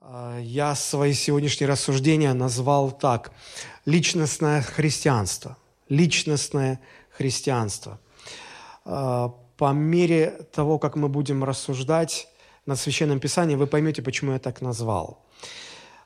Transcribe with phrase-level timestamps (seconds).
[0.00, 3.32] А, я свои сегодняшние рассуждения назвал так.
[3.84, 5.56] Личностное христианство.
[5.88, 6.80] Личностное
[7.10, 8.00] христианство.
[8.84, 12.28] А, по мере того, как мы будем рассуждать
[12.64, 15.22] над Священным Писанием, вы поймете, почему я так назвал.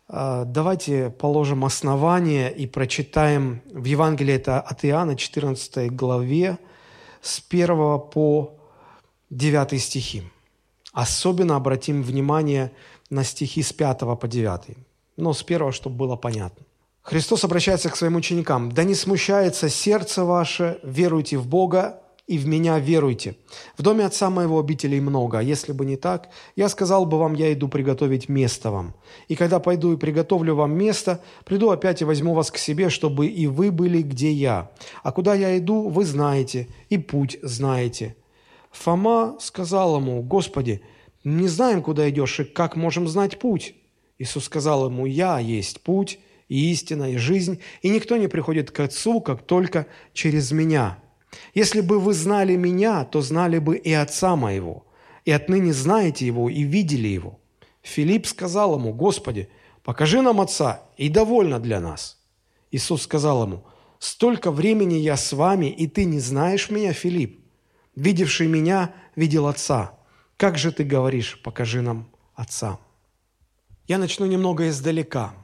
[0.09, 6.59] А, давайте положим основание и прочитаем в Евангелии это от Иоанна, 14 главе,
[7.23, 8.59] с 1 по
[9.31, 10.25] 9 стихи.
[10.93, 12.85] Особенно обратим внимание на
[13.25, 14.77] стихи с 5 по 9.
[15.16, 16.65] Но с 1, чтобы было понятно.
[17.05, 18.73] Христос обращается к своим ученикам.
[18.73, 23.37] «Да не смущается сердце ваше, веруйте в Бога и в Меня веруйте.
[23.77, 27.52] В доме Отца Моего обителей много, если бы не так, я сказал бы вам, я
[27.52, 28.95] иду приготовить место вам.
[29.29, 33.27] И когда пойду и приготовлю вам место, приду опять и возьму вас к себе, чтобы
[33.27, 34.71] и вы были, где я.
[35.02, 38.16] А куда я иду, вы знаете, и путь знаете».
[38.71, 40.80] Фома сказал ему, «Господи,
[41.24, 43.74] не знаем, куда идешь, и как можем знать путь?»
[44.19, 48.80] Иисус сказал ему, «Я есть путь, и истина, и жизнь, и никто не приходит к
[48.80, 50.99] Отцу, как только через Меня.
[51.54, 54.87] Если бы вы знали Меня, то знали бы и Отца Моего,
[55.24, 57.40] и отныне знаете Его и видели Его».
[57.82, 59.49] Филипп сказал ему, «Господи,
[59.82, 62.18] покажи нам Отца, и довольно для нас».
[62.71, 63.65] Иисус сказал ему,
[63.99, 67.41] «Столько времени я с вами, и ты не знаешь Меня, Филипп?
[67.97, 69.99] Видевший Меня, видел Отца.
[70.37, 72.78] Как же ты говоришь, покажи нам Отца?»
[73.87, 75.34] Я начну немного издалека.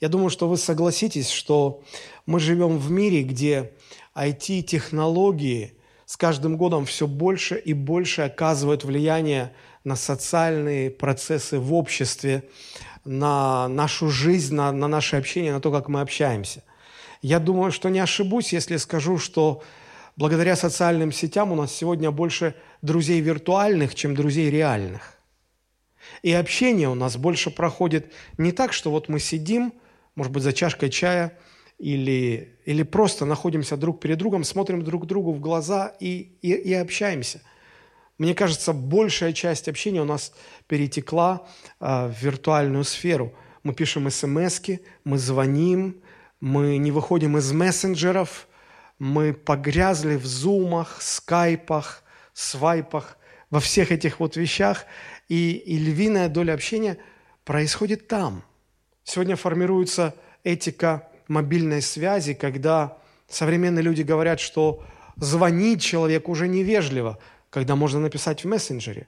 [0.00, 1.82] Я думаю, что вы согласитесь, что
[2.24, 3.72] мы живем в мире, где
[4.14, 5.74] IT-технологии
[6.06, 9.52] с каждым годом все больше и больше оказывают влияние
[9.84, 12.44] на социальные процессы в обществе,
[13.04, 16.64] на нашу жизнь, на, на наше общение, на то, как мы общаемся.
[17.22, 19.62] Я думаю, что не ошибусь, если скажу, что
[20.16, 25.14] благодаря социальным сетям у нас сегодня больше друзей виртуальных, чем друзей реальных.
[26.22, 29.72] И общение у нас больше проходит не так, что вот мы сидим,
[30.14, 31.38] может быть, за чашкой чая,
[31.78, 36.74] или, или просто находимся друг перед другом, смотрим друг другу в глаза и, и, и
[36.74, 37.40] общаемся.
[38.18, 40.34] Мне кажется, большая часть общения у нас
[40.66, 41.46] перетекла
[41.80, 43.32] э, в виртуальную сферу.
[43.62, 44.60] Мы пишем смс
[45.04, 46.02] мы звоним,
[46.38, 48.46] мы не выходим из мессенджеров,
[48.98, 52.04] мы погрязли в зумах, скайпах,
[52.34, 53.16] свайпах,
[53.50, 54.86] во всех этих вот вещах–
[55.30, 56.98] и, и львиная доля общения
[57.44, 58.42] происходит там.
[59.04, 62.98] Сегодня формируется этика мобильной связи, когда
[63.28, 64.84] современные люди говорят, что
[65.16, 67.18] звонить человеку уже невежливо,
[67.48, 69.06] когда можно написать в мессенджере.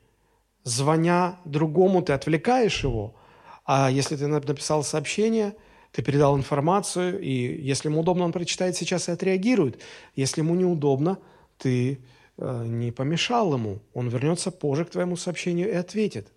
[0.63, 3.17] Звоня другому, ты отвлекаешь его,
[3.65, 5.57] а если ты написал сообщение,
[5.91, 9.81] ты передал информацию, и если ему удобно, он прочитает сейчас и отреагирует.
[10.15, 11.19] Если ему неудобно,
[11.59, 11.99] ты
[12.43, 13.81] не помешал ему.
[13.95, 16.33] Он вернется позже к твоему сообщению и ответит.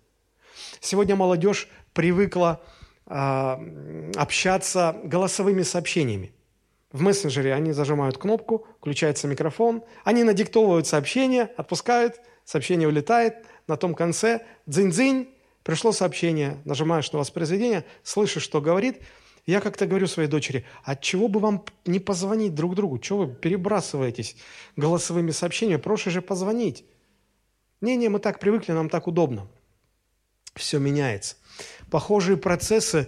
[0.80, 2.62] Сегодня молодежь привыкла
[3.06, 6.32] э, общаться голосовыми сообщениями.
[6.92, 13.94] В мессенджере они зажимают кнопку, включается микрофон, они надиктовывают сообщение, отпускают, сообщение улетает, на том
[13.94, 15.28] конце дзынь-дзынь,
[15.64, 19.02] пришло сообщение, нажимаешь на воспроизведение, слышишь, что говорит–
[19.46, 22.98] я как-то говорю своей дочери, а чего бы вам не позвонить друг другу?
[22.98, 24.36] Чего вы перебрасываетесь
[24.74, 25.80] голосовыми сообщениями?
[25.80, 26.84] Проще же позвонить.
[27.80, 29.46] Не-не, мы так привыкли, нам так удобно.
[30.56, 31.36] Все меняется.
[31.90, 33.06] Похожие процессы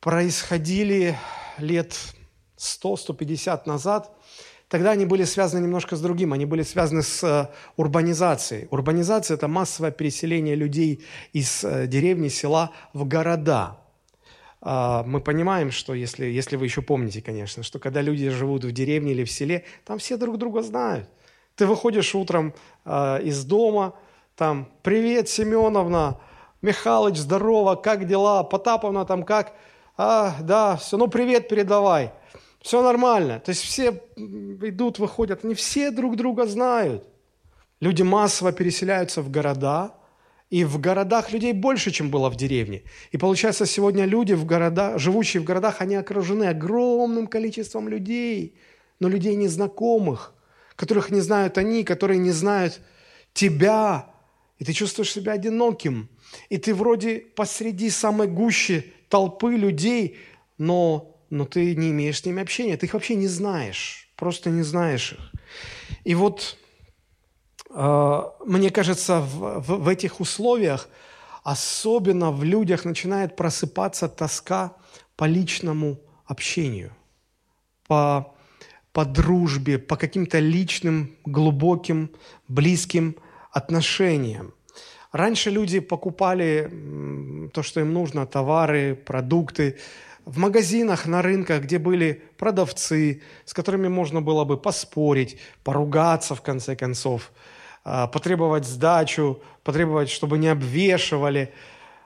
[0.00, 1.18] происходили
[1.58, 1.96] лет
[2.58, 4.12] 100-150 назад.
[4.68, 6.32] Тогда они были связаны немножко с другим.
[6.32, 8.68] Они были связаны с э, урбанизацией.
[8.70, 13.80] Урбанизация– это массовое переселение людей из э, деревни, села в города–
[14.62, 19.12] мы понимаем, что если, если вы еще помните, конечно, что когда люди живут в деревне
[19.12, 21.08] или в селе, там все друг друга знают.
[21.54, 23.94] Ты выходишь утром э, из дома,
[24.34, 26.18] там, привет, Семеновна,
[26.62, 29.54] Михалыч, здорово, как дела, Потаповна там как,
[29.96, 32.12] а, да, все, ну привет передавай,
[32.60, 33.40] все нормально.
[33.40, 37.04] То есть все идут, выходят, они все друг друга знают.
[37.80, 39.94] Люди массово переселяются в города–
[40.50, 42.82] и в городах людей больше, чем было в деревне.
[43.10, 48.56] И получается, сегодня люди, в города, живущие в городах, они окружены огромным количеством людей,
[49.00, 50.34] но людей незнакомых,
[50.76, 52.80] которых не знают они, которые не знают
[53.32, 54.10] тебя.
[54.58, 56.08] И ты чувствуешь себя одиноким.
[56.48, 60.16] И ты вроде посреди самой гущи толпы людей,
[60.58, 64.62] но, но ты не имеешь с ними общения, ты их вообще не знаешь, просто не
[64.62, 65.32] знаешь их.
[66.04, 66.56] И вот
[67.76, 70.88] мне кажется, в, в, в этих условиях
[71.46, 74.72] особенно в людях начинает просыпаться тоска
[75.14, 76.90] по личному общению,
[77.86, 78.34] по,
[78.92, 82.10] по дружбе, по каким-то личным, глубоким,
[82.48, 83.14] близким
[83.52, 84.54] отношениям.
[85.12, 89.78] Раньше люди покупали то, что им нужно, товары, продукты,
[90.24, 96.42] в магазинах, на рынках, где были продавцы, с которыми можно было бы поспорить, поругаться в
[96.42, 97.30] конце концов,
[97.86, 101.52] потребовать сдачу, потребовать, чтобы не обвешивали.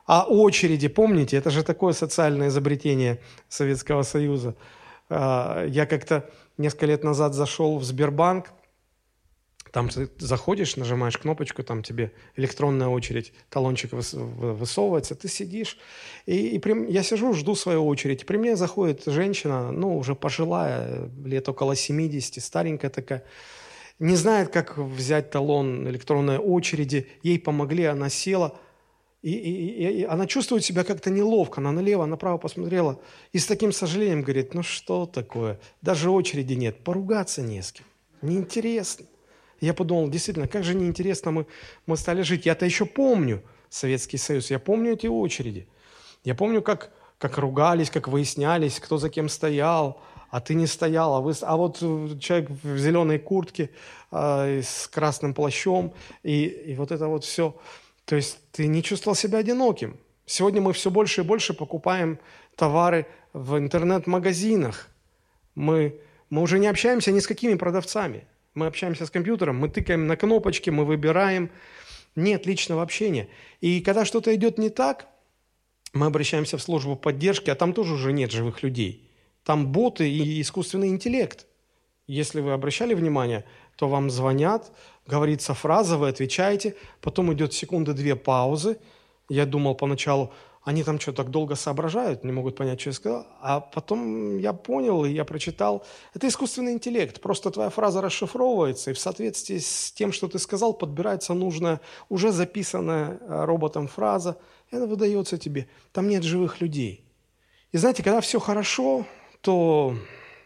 [0.06, 4.56] А очереди, помните, это же такое социальное изобретение Советского Союза.
[5.08, 6.28] А, я как-то
[6.58, 8.52] несколько лет назад зашел в Сбербанк,
[9.72, 15.78] там ты заходишь, нажимаешь кнопочку, там тебе электронная очередь, талончик высовывается, ты сидишь.
[16.26, 18.26] И, и при, я сижу, жду свою очередь.
[18.26, 23.22] При мне заходит женщина, ну, уже пожилая, лет около 70, старенькая такая,
[24.00, 27.06] не знает, как взять талон электронной очереди.
[27.22, 28.58] Ей помогли, она села.
[29.20, 31.60] И, и, и она чувствует себя как-то неловко.
[31.60, 32.98] Она налево, направо посмотрела.
[33.32, 35.60] И с таким сожалением говорит, ну что такое?
[35.82, 36.82] Даже очереди нет.
[36.82, 37.84] Поругаться не с кем.
[38.22, 39.04] Неинтересно.
[39.60, 41.46] Я подумал, действительно, как же неинтересно мы,
[41.84, 42.46] мы стали жить.
[42.46, 45.68] Я-то еще помню Советский Союз, я помню эти очереди.
[46.24, 50.00] Я помню, как, как ругались, как выяснялись, кто за кем стоял,
[50.30, 51.78] а ты не стоял, а, вы, а вот
[52.20, 53.70] человек в зеленой куртке
[54.12, 55.92] э, с красным плащом,
[56.22, 57.56] и, и вот это вот все.
[58.04, 59.98] То есть ты не чувствовал себя одиноким.
[60.26, 62.18] Сегодня мы все больше и больше покупаем
[62.56, 64.88] товары в интернет-магазинах.
[65.56, 68.24] Мы, мы уже не общаемся ни с какими продавцами.
[68.54, 71.50] Мы общаемся с компьютером, мы тыкаем на кнопочки, мы выбираем.
[72.16, 73.28] Нет личного общения.
[73.60, 75.06] И когда что-то идет не так,
[75.92, 79.09] мы обращаемся в службу поддержки, а там тоже уже нет живых людей.
[79.50, 81.48] Там боты и искусственный интеллект.
[82.06, 83.44] Если вы обращали внимание,
[83.74, 84.70] то вам звонят,
[85.08, 88.78] говорится фраза, вы отвечаете, потом идет секунды-две паузы.
[89.28, 90.32] Я думал поначалу,
[90.62, 93.26] они там что, так долго соображают, не могут понять, что я сказал.
[93.40, 95.84] А потом я понял, и я прочитал.
[96.14, 97.20] Это искусственный интеллект.
[97.20, 102.30] Просто твоя фраза расшифровывается, и в соответствии с тем, что ты сказал, подбирается нужная, уже
[102.30, 104.38] записанная э, роботом фраза,
[104.70, 105.68] и она выдается тебе.
[105.90, 107.04] Там нет живых людей.
[107.72, 109.06] И знаете, когда все хорошо,
[109.40, 109.96] то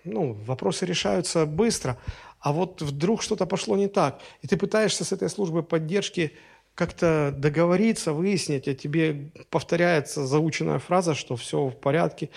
[0.04, 1.98] ну, вопросы решаются быстро,
[2.40, 6.32] а вот вдруг что-то пошло не так, и ты пытаешься с этой службой поддержки
[6.74, 12.30] как-то договориться, выяснить, а тебе повторяется заученная фраза, что все в порядке,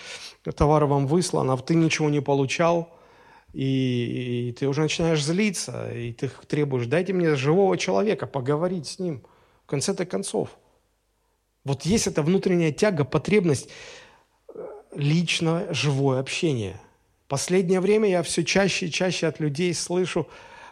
[0.56, 2.94] товар вам выслан, а ты ничего не получал,
[3.54, 9.00] и, и ты уже начинаешь злиться, и ты требуешь, дайте мне живого человека, поговорить с
[9.00, 9.24] ним.
[9.64, 10.50] В конце-то концов.
[11.66, 13.70] Вот есть эта внутренняя тяга, потребность
[14.98, 16.80] личное живое общение.
[17.28, 20.28] Последнее время я все чаще и чаще от людей слышу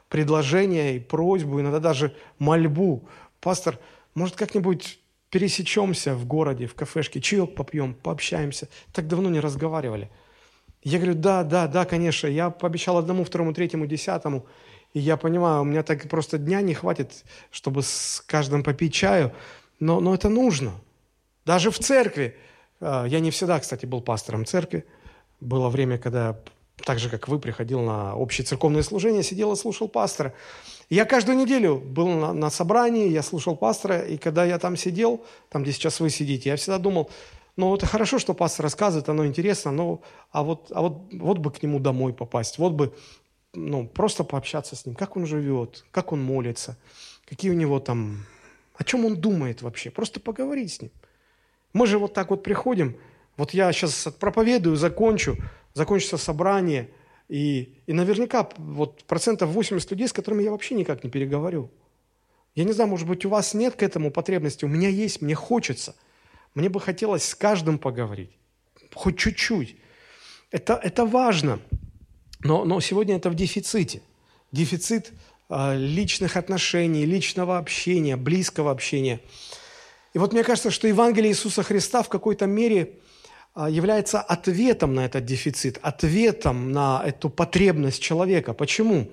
[0.10, 3.08] предложения и просьбу, иногда даже мольбу–
[3.46, 3.78] пастор,
[4.16, 5.00] может, как-нибудь
[5.30, 8.70] пересечемся в городе, в кафешке, чаек попьем, пообщаемся.
[8.92, 10.10] Так давно не разговаривали.
[10.82, 12.26] Я говорю, да, да, да, конечно.
[12.28, 14.48] Я пообещал одному, второму, третьему, десятому.
[14.96, 19.32] И я понимаю, у меня так просто дня не хватит, чтобы с каждым попить чаю.
[19.80, 20.74] Но, но это нужно.
[21.46, 22.36] Даже в церкви.
[22.80, 24.86] А, я не всегда, кстати, был пастором церкви.
[25.40, 26.40] Было время, когда
[26.84, 30.34] так же, как вы, приходил на общее церковное служение, сидел и слушал пастора.
[30.90, 35.24] Я каждую неделю был на, на собрании, я слушал пастора, и когда я там сидел,
[35.50, 37.10] там, где сейчас вы сидите, я всегда думал,
[37.56, 40.02] ну, это хорошо, что пастор рассказывает, оно интересно, но
[40.32, 42.94] а вот, а вот, вот бы к нему домой попасть, вот бы
[43.54, 46.78] ну, просто пообщаться с ним, как он живет, как он молится,
[47.26, 48.26] какие у него там,
[48.76, 50.92] о чем он думает вообще, просто поговорить с ним.
[51.76, 52.96] Мы же вот так вот приходим,
[53.38, 55.38] вот я сейчас проповедую, закончу,
[55.74, 56.90] закончится собрание–
[57.28, 61.72] и, и наверняка вот процентов 80 людей, с которыми я вообще никак не переговорю.
[62.54, 65.36] Я не знаю, может быть, у вас нет к этому потребности, у меня есть, мне
[65.36, 65.96] хочется.
[66.54, 68.32] Мне бы хотелось с каждым поговорить,
[68.94, 69.76] хоть чуть-чуть.
[70.52, 71.60] Это, это важно,
[72.40, 74.02] но, но сегодня это в дефиците.
[74.54, 75.12] Дефицит
[75.50, 79.20] э, личных отношений, личного общения, близкого общения.
[80.16, 82.94] И вот мне кажется, что Евангелие Иисуса Христа в какой-то мере
[83.54, 88.54] а, является ответом на этот дефицит, ответом на эту потребность человека.
[88.54, 89.12] Почему?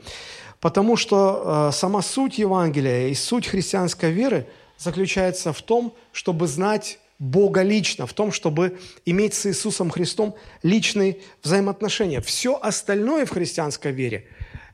[0.61, 4.47] Потому что э, сама суть Евангелия и суть христианской веры
[4.79, 11.19] заключается в том, чтобы знать Бога лично, в том, чтобы иметь с Иисусом Христом личные
[11.43, 12.21] взаимоотношения.
[12.21, 14.29] Все остальное в христианской вере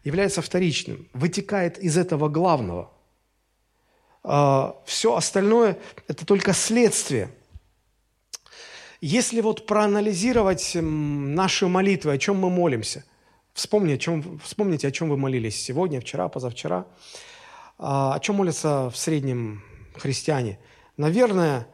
[0.05, 2.91] является вторичным, вытекает из этого главного.
[4.25, 7.31] Э, все остальное– это только следствие–
[9.01, 13.05] если вот проанализировать наши молитвы, о чем мы молимся,
[13.53, 16.85] вспомни, о чем, вспомните, о чем вы молились сегодня, вчера, позавчера,
[17.79, 19.63] а, о чем молятся в среднем
[19.95, 20.59] христиане.
[20.97, 21.69] Наверное,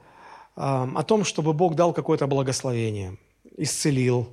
[0.54, 3.16] о том, чтобы Бог дал какое-то благословение,
[3.56, 4.28] исцелил,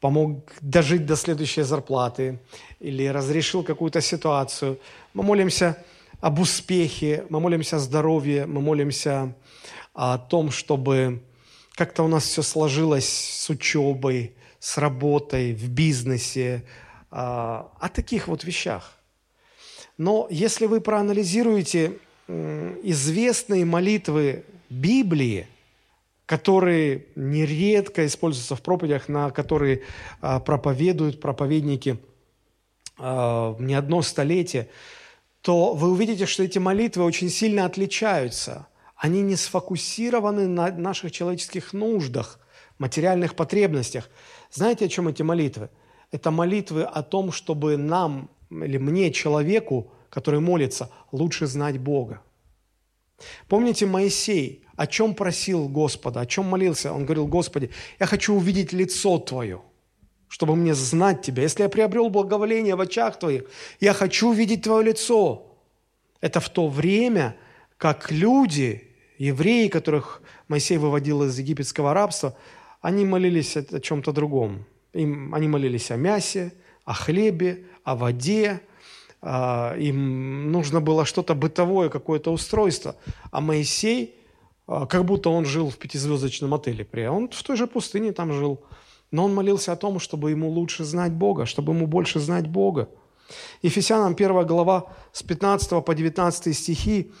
[0.00, 2.40] помог дожить до следующей зарплаты
[2.80, 4.80] или разрешил какую-то ситуацию.
[5.12, 5.76] Мы молимся
[6.20, 9.34] об успехе, мы молимся о здоровье, мы молимся
[9.94, 11.22] о том, чтобы
[11.74, 16.64] как-то у нас все сложилось с учебой, с работой, в бизнесе,
[17.10, 18.92] а, о таких вот вещах.
[19.96, 21.98] Но если вы проанализируете
[22.82, 25.48] известные молитвы Библии,
[26.26, 29.82] которые нередко используются в проповедях, на которые
[30.20, 31.98] а, проповедуют проповедники
[32.98, 34.68] а, не одно столетие,
[35.42, 38.66] то вы увидите, что эти молитвы очень сильно отличаются.
[38.96, 42.38] Они не сфокусированы на наших человеческих нуждах,
[42.78, 44.10] материальных потребностях.
[44.50, 45.70] Знаете, о чем эти молитвы?
[46.10, 52.20] Это молитвы о том, чтобы нам или мне, человеку, который молится, лучше знать Бога.
[53.48, 56.92] Помните Моисей, о чем просил Господа, о чем молился?
[56.92, 59.62] Он говорил, Господи, я хочу увидеть лицо Твое,
[60.30, 61.42] чтобы мне знать Тебя.
[61.42, 63.42] Если я приобрел благоволение в очах Твоих,
[63.80, 65.56] я хочу увидеть Твое лицо.
[66.20, 67.36] Это в то время,
[67.76, 72.36] как люди, евреи, которых Моисей выводил из египетского рабства,
[72.80, 74.64] они молились о чем-то другом.
[74.92, 76.52] Им, они молились о мясе,
[76.84, 78.60] о хлебе, о воде,
[79.22, 82.94] а, им нужно было что-то бытовое, какое-то устройство.
[83.32, 84.14] А Моисей,
[84.68, 86.86] а, как будто он жил в пятизвездочном отеле.
[87.10, 88.60] Он в той же пустыне там жил.
[89.10, 92.88] Но он молился о том, чтобы ему лучше знать Бога, чтобы ему больше знать Бога.
[93.62, 97.12] Ефесянам 1 глава с 15 по 19 стихи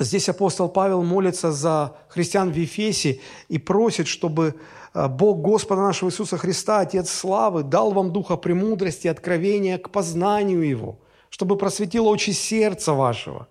[0.00, 4.54] Здесь апостол Павел молится за христиан в Ефесе и просит, чтобы
[4.94, 9.90] а, Бог Господа нашего Иисуса Христа, Отец славы, дал вам духа премудрости и откровения к
[9.90, 11.00] познанию Его,
[11.30, 13.48] чтобы просветило очи сердца вашего,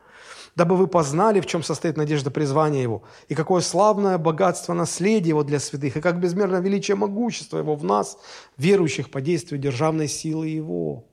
[0.57, 5.43] дабы вы познали, в чем состоит надежда призвания Его, и какое славное богатство наследия Его
[5.43, 8.17] для святых, и как безмерно величие могущества Его в нас,
[8.57, 11.05] верующих по действию державной силы Его.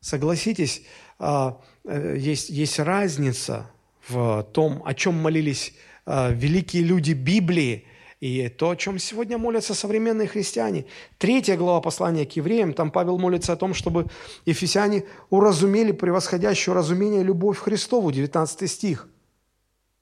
[0.00, 0.82] Согласитесь,
[1.18, 3.70] а, э, есть, есть разница
[4.06, 5.72] в том, о чем молились
[6.04, 7.86] а, великие люди Библии–
[8.20, 10.84] и то, о чем сегодня молятся современные христиане.
[11.18, 14.06] Третья глава послания к евреям, там Павел молится о том, чтобы
[14.44, 19.08] ефесяне уразумели превосходящую разумение любовь Христову, 19 стих.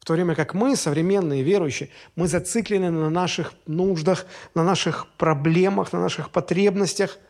[0.01, 5.93] В то время как мы, современные верующие, мы зациклены на наших нуждах, на наших проблемах,
[5.93, 7.19] на наших потребностях–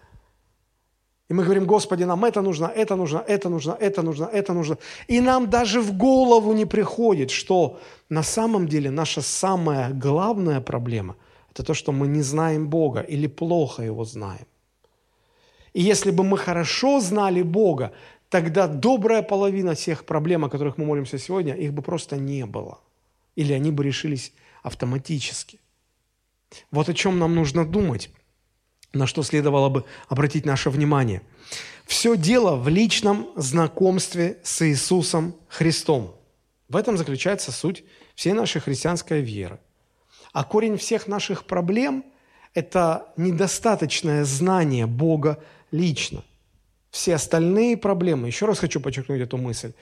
[1.28, 4.78] и мы говорим, Господи, нам это нужно, это нужно, это нужно, это нужно, это нужно.
[5.08, 11.16] И нам даже в голову не приходит, что на самом деле наша самая главная проблема–
[11.52, 14.46] это то, что мы не знаем Бога или плохо Его знаем.
[15.74, 17.92] И если бы мы хорошо знали Бога,
[18.30, 22.78] тогда добрая половина всех проблем, о которых мы молимся сегодня, их бы просто не было.
[23.36, 24.32] Или они бы решились
[24.62, 25.60] автоматически.
[26.70, 28.10] Вот о чем нам нужно думать
[28.92, 31.22] на что следовало бы обратить наше внимание.
[31.86, 36.14] Все дело в личном знакомстве с Иисусом Христом.
[36.68, 39.58] В этом заключается суть всей нашей христианской веры.
[40.32, 42.04] А корень всех наших проблем–
[42.54, 46.24] это недостаточное знание Бога лично.
[46.90, 49.72] Все остальные проблемы, еще раз хочу подчеркнуть эту мысль,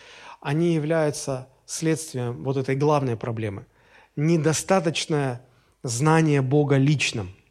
[0.40, 3.66] они являются следствием вот этой главной проблемы–
[4.16, 5.42] недостаточное
[5.82, 7.34] знание Бога личным–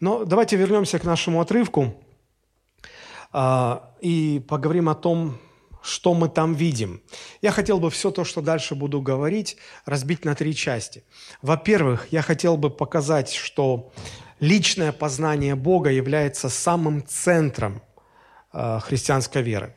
[0.00, 1.94] но давайте вернемся к нашему отрывку
[3.32, 5.38] а, и поговорим о том,
[5.82, 7.02] что мы там видим.
[7.42, 11.04] Я хотел бы все то, что дальше буду говорить, разбить на три части.
[11.42, 13.92] Во-первых, я хотел бы показать, что
[14.40, 17.82] личное познание Бога является самым центром
[18.52, 19.74] э, христианской веры.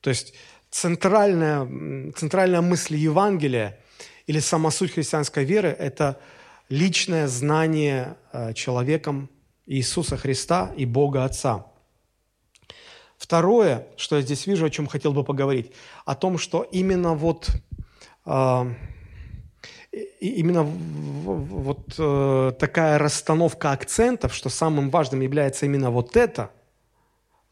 [0.00, 0.34] То есть
[0.70, 3.78] центральная, центральная мысль Евангелия
[4.26, 6.20] или сама суть христианской веры– это
[6.68, 9.30] личное знание э, человеком
[9.70, 11.66] Иисуса Христа и Бога Отца.
[13.16, 15.70] Второе, что я здесь вижу, о чем хотел бы поговорить,
[16.04, 17.50] о том, что именно вот
[18.26, 18.74] э,
[20.20, 26.50] именно вот э, такая расстановка акцентов, что самым важным является именно вот это,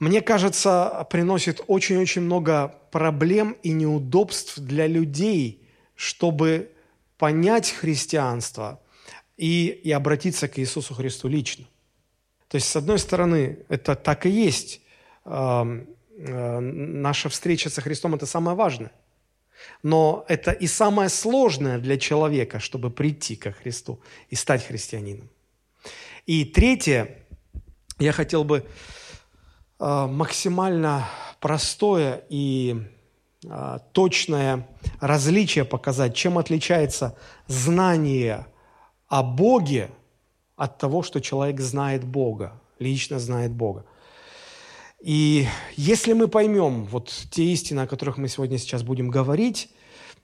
[0.00, 6.72] мне кажется, приносит очень-очень много проблем и неудобств для людей, чтобы
[7.16, 8.80] понять христианство
[9.37, 11.66] и, и обратиться к Иисусу Христу лично.
[12.49, 14.81] То есть, с одной стороны, это так и есть.
[15.25, 15.64] Э,
[16.61, 18.90] наша встреча со Христом– это самое важное.
[19.83, 24.00] Но это и самое сложное для человека, чтобы прийти ко Христу
[24.31, 25.28] и стать христианином.
[26.26, 27.19] И третье,
[27.99, 28.64] я хотел бы
[29.78, 31.09] э, максимально
[31.40, 32.83] простое и
[33.45, 34.67] э, точное
[35.00, 38.47] различие показать, чем отличается знание
[39.09, 39.90] о Боге
[40.58, 43.86] от того, что человек знает Бога, лично знает Бога.
[45.00, 45.46] И
[45.76, 49.70] если мы поймем вот те истины, о которых мы сегодня сейчас будем говорить,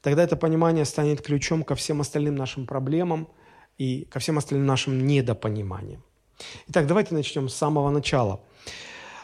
[0.02, 3.28] тогда это понимание станет ключом ко всем остальным нашим проблемам
[3.78, 6.02] и ко всем остальным нашим недопониманиям.
[6.66, 8.40] Итак, давайте начнем с самого начала.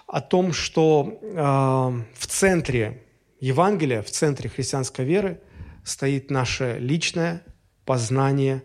[0.06, 3.02] О том, что э, в центре
[3.40, 5.40] Евангелия, в центре христианской веры
[5.84, 7.42] стоит наше личное
[7.84, 8.62] познание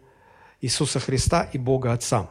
[0.62, 2.30] Иисуса Христа и Бога Отца.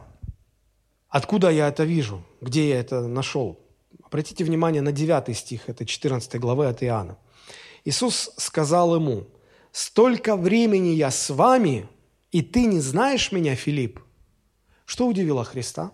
[1.15, 2.25] Откуда я это вижу?
[2.41, 3.57] Где я это нашел?
[4.03, 7.17] Обратите внимание на 9 стих, это 14 главы от Иоанна.
[7.85, 9.23] Иисус сказал ему,
[9.71, 11.87] «Столько времени я с вами,
[12.33, 14.01] и ты не знаешь меня, Филипп».
[14.83, 15.93] Что удивило Христа?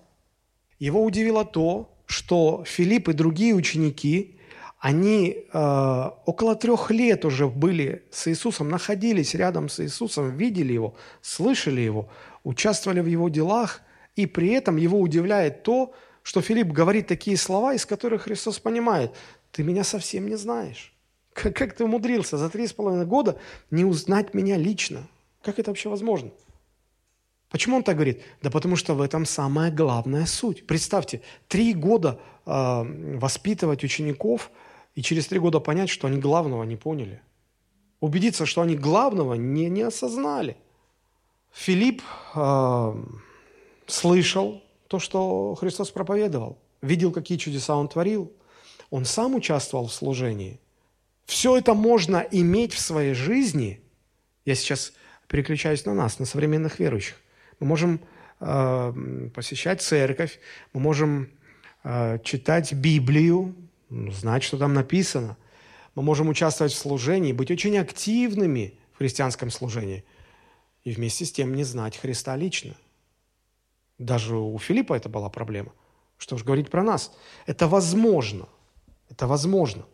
[0.80, 4.40] Его удивило то, что Филипп и другие ученики,
[4.80, 10.96] они э, около трех лет уже были с Иисусом, находились рядом с Иисусом, видели Его,
[11.22, 12.10] слышали Его,
[12.44, 13.82] участвовали в Его делах,
[14.16, 19.14] и при этом его удивляет то, что Филипп говорит такие слова, из которых Христос понимает,
[19.52, 20.94] ты меня совсем не знаешь.
[21.34, 23.40] Как, как ты умудрился за три с половиной года
[23.70, 25.08] не узнать меня лично?
[25.42, 26.32] Как это вообще возможно?
[27.50, 28.22] Почему он так говорит?
[28.42, 30.66] Да потому что в этом самая главная суть.
[30.68, 34.52] Представьте, три года э, воспитывать учеников
[34.96, 37.22] и через три года понять, что они главного не поняли.
[38.00, 40.58] Убедиться, что они главного не, не осознали.
[41.52, 42.02] Филипп
[42.36, 42.94] э,
[43.92, 48.32] слышал то, что Христос проповедовал, видел, какие чудеса Он творил.
[48.90, 50.60] Он сам участвовал в служении.
[51.26, 53.82] Все это можно иметь в своей жизни.
[54.44, 54.94] Я сейчас
[55.28, 57.16] переключаюсь на нас, на современных верующих.
[57.60, 58.02] Мы можем
[58.40, 60.40] э, посещать церковь,
[60.74, 61.30] мы можем
[61.84, 63.56] э, читать Библию,
[63.90, 65.38] знать, что там написано.
[65.96, 70.04] Мы можем участвовать в служении, быть очень активными в христианском служении
[70.84, 72.76] и вместе с тем не знать Христа лично–
[74.02, 75.72] даже у Филиппа это была проблема.
[76.18, 77.12] Что уж говорить про нас.
[77.46, 78.48] Это возможно.
[79.10, 79.86] Это возможно.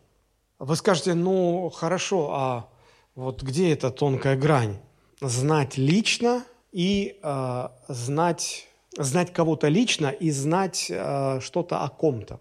[0.58, 2.68] Вы скажете, ну хорошо, а
[3.14, 4.78] вот где эта тонкая грань?
[5.20, 12.40] Знать лично и э, знать, знать кого-то лично и знать э, что-то о ком-то.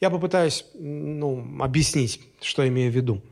[0.00, 3.22] Я попытаюсь ну, объяснить, что имею в виду.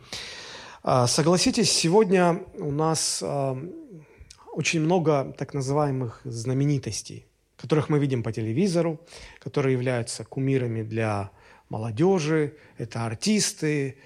[0.85, 3.57] Э, согласитесь, сегодня у нас э,
[4.52, 7.26] очень много так называемых знаменитостей,
[7.59, 9.01] которых мы видим по телевизору,
[9.40, 11.31] которые являются кумирами для
[11.68, 12.57] молодежи.
[12.79, 13.99] Это артисты,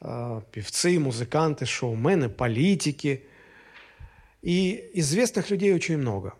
[0.00, 3.24] э, певцы, музыканты, шоумены, политики.
[4.42, 6.34] И известных людей очень много.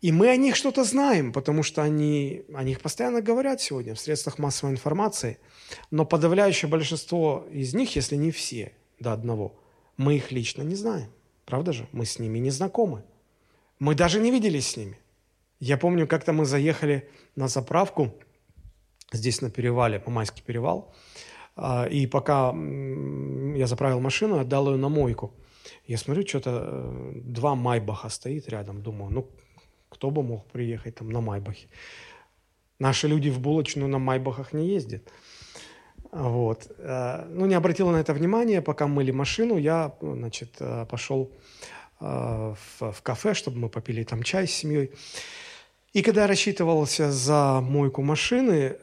[0.00, 4.00] И мы о них что-то знаем, потому что они, о них постоянно говорят сегодня в
[4.00, 5.38] средствах массовой информации.
[5.90, 9.54] Но подавляющее большинство из них, если не все до одного,
[9.96, 11.10] мы их лично не знаем.
[11.44, 11.86] Правда же?
[11.92, 13.04] Мы с ними не знакомы.
[13.78, 14.98] Мы даже не виделись с ними.
[15.64, 18.12] Я помню, как-то мы заехали на заправку
[19.12, 20.92] здесь на перевале, Мамайский перевал,
[21.54, 22.52] а, и пока
[23.56, 25.30] я заправил машину, отдал ее на мойку.
[25.86, 28.82] Я смотрю, что-то э, два Майбаха стоит рядом.
[28.82, 29.30] Думаю, ну,
[29.88, 31.68] кто бы мог приехать там на Майбахе?
[32.80, 35.12] Наши люди в булочную на Майбахах не ездят.
[36.10, 36.72] Вот.
[36.78, 41.30] Э, ну, не обратил на это внимания, пока мыли машину, я, значит, э, пошел
[42.00, 44.90] в, в кафе, чтобы мы попили там чай с семьей.
[45.92, 48.78] И когда я рассчитывался за мойку машины,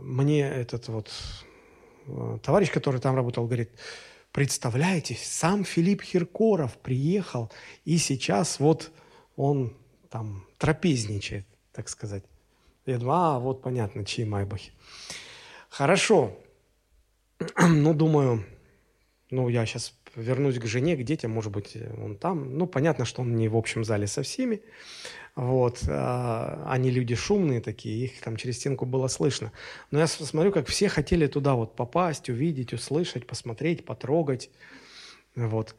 [0.00, 1.10] мне этот вот
[2.42, 3.70] товарищ, который там работал, говорит,
[4.30, 7.50] представляете, сам Филипп Хиркоров приехал,
[7.84, 8.92] и сейчас вот
[9.34, 9.76] он
[10.08, 12.22] там трапезничает, так сказать.
[12.84, 14.72] Я думаю, а, вот понятно, чьи майбахи.
[15.68, 16.36] Хорошо.
[17.58, 18.44] Ну, думаю,
[19.30, 22.58] ну, я сейчас вернусь к жене, к детям, может быть, он там.
[22.58, 24.62] Ну, понятно, что он не в общем зале со всеми.
[25.34, 25.80] Вот.
[25.88, 29.52] А, они люди шумные такие, их там через стенку было слышно.
[29.90, 34.50] Но я смотрю, как все хотели туда вот попасть, увидеть, услышать, посмотреть, потрогать.
[35.34, 35.76] Вот.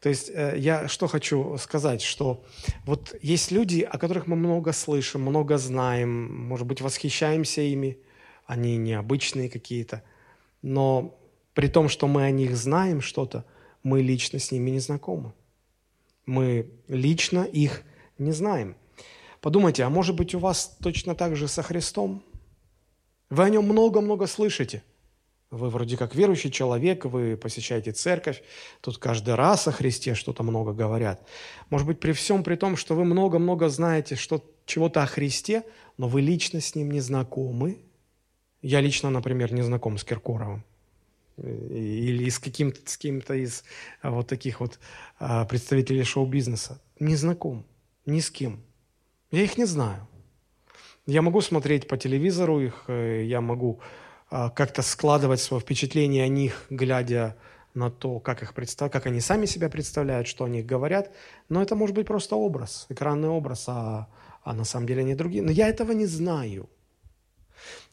[0.00, 2.44] То есть э, я что хочу сказать, что
[2.84, 7.98] вот есть люди, о которых мы много слышим, много знаем, может быть, восхищаемся ими–
[8.46, 10.02] они необычные какие-то,
[10.62, 11.18] но
[11.54, 13.44] при том, что мы о них знаем что-то,
[13.84, 15.32] мы лично с ними не знакомы.
[16.26, 17.82] Мы лично их
[18.18, 18.74] не знаем.
[19.40, 22.24] Подумайте, а может быть у вас точно так же со Христом?
[23.30, 24.82] Вы о нем много-много слышите.
[25.50, 28.42] Вы вроде как верующий человек, вы посещаете церковь,
[28.80, 31.24] тут каждый раз о Христе что-то много говорят.
[31.70, 35.62] Может быть, при всем при том, что вы много-много знаете что, чего-то о Христе,
[35.96, 37.78] но вы лично с ним не знакомы–
[38.66, 40.64] я лично, например, не знаком с Киркоровым
[41.36, 43.64] или с каким-то с кем-то из
[44.02, 44.78] а, вот таких вот
[45.18, 46.80] а, представителей шоу-бизнеса.
[47.00, 47.66] Не знаком,
[48.06, 48.62] ни с кем.
[49.30, 50.06] Я их не знаю.
[51.06, 53.80] Я могу смотреть по телевизору их, э, я могу
[54.30, 57.36] а, как-то складывать свое впечатление о них, глядя
[57.74, 58.90] на то, как, их представ...
[58.90, 61.10] как они сами себя представляют, что о них говорят.
[61.48, 64.08] Но это может быть просто образ, экранный образ, а,
[64.42, 65.42] а на самом деле они другие.
[65.42, 66.68] Но я этого не знаю.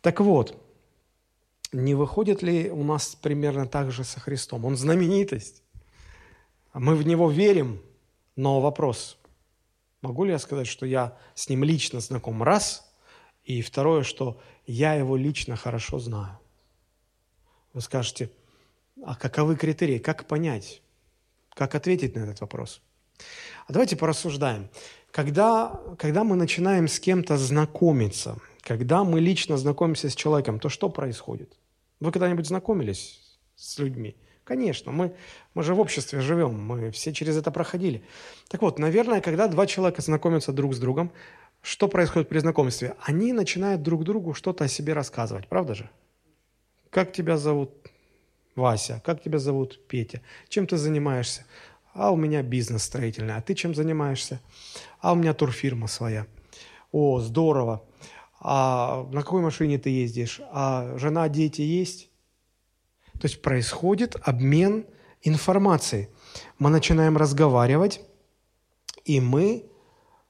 [0.01, 0.57] Так вот,
[1.71, 4.65] не выходит ли у нас примерно так же со Христом?
[4.65, 5.63] Он знаменитость.
[6.73, 7.81] Мы в Него верим,
[8.35, 9.17] но вопрос,
[10.01, 12.43] могу ли я сказать, что я с Ним лично знаком?
[12.43, 12.87] Раз.
[13.43, 16.37] И второе, что я Его лично хорошо знаю.
[17.73, 18.29] Вы скажете,
[19.03, 19.97] а каковы критерии?
[19.97, 20.81] Как понять?
[21.53, 22.81] Как ответить на этот вопрос?
[23.67, 24.69] А давайте порассуждаем.
[25.11, 30.89] Когда, когда мы начинаем с кем-то знакомиться, когда мы лично знакомимся с человеком, то что
[30.89, 31.57] происходит?
[32.01, 33.21] Вы когда-нибудь знакомились
[33.55, 34.17] с людьми?
[34.43, 35.15] Конечно, мы,
[35.53, 38.03] мы же в обществе живем, мы все через это проходили.
[38.49, 41.11] Так вот, наверное, когда два человека знакомятся друг с другом,
[41.61, 42.95] что происходит при знакомстве?
[43.03, 45.89] Они начинают друг другу что-то о себе рассказывать, правда же?
[46.89, 47.71] Как тебя зовут?
[48.55, 49.01] Вася.
[49.05, 49.79] Как тебя зовут?
[49.87, 50.21] Петя.
[50.49, 51.45] Чем ты занимаешься?
[51.93, 53.35] А у меня бизнес строительный.
[53.35, 54.41] А ты чем занимаешься?
[54.99, 56.25] А у меня турфирма своя.
[56.91, 57.83] О, здорово.
[58.43, 60.41] А на какой машине ты ездишь?
[60.51, 62.09] А жена, дети есть?
[63.13, 64.85] То есть происходит обмен
[65.21, 66.09] информацией.
[66.59, 68.01] Мы начинаем разговаривать,
[69.05, 69.65] и мы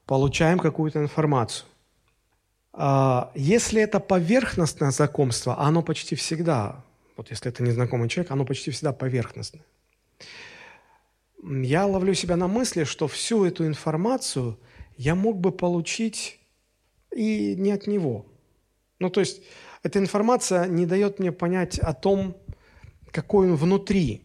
[0.05, 1.65] получаем какую-то информацию.
[2.73, 6.83] А если это поверхностное знакомство, оно почти всегда
[7.21, 9.63] вот если это незнакомый человек, оно почти всегда поверхностное.
[11.43, 14.57] Я ловлю себя на мысли, что всю эту информацию
[14.97, 16.39] я мог бы получить
[17.15, 18.25] и не от него.
[18.99, 19.41] Ну, то есть
[19.83, 22.35] эта информация не дает мне понять о том,
[23.11, 24.21] какой он внутри.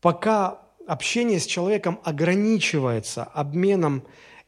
[0.00, 4.02] Пока общение с человеком ограничивается обменом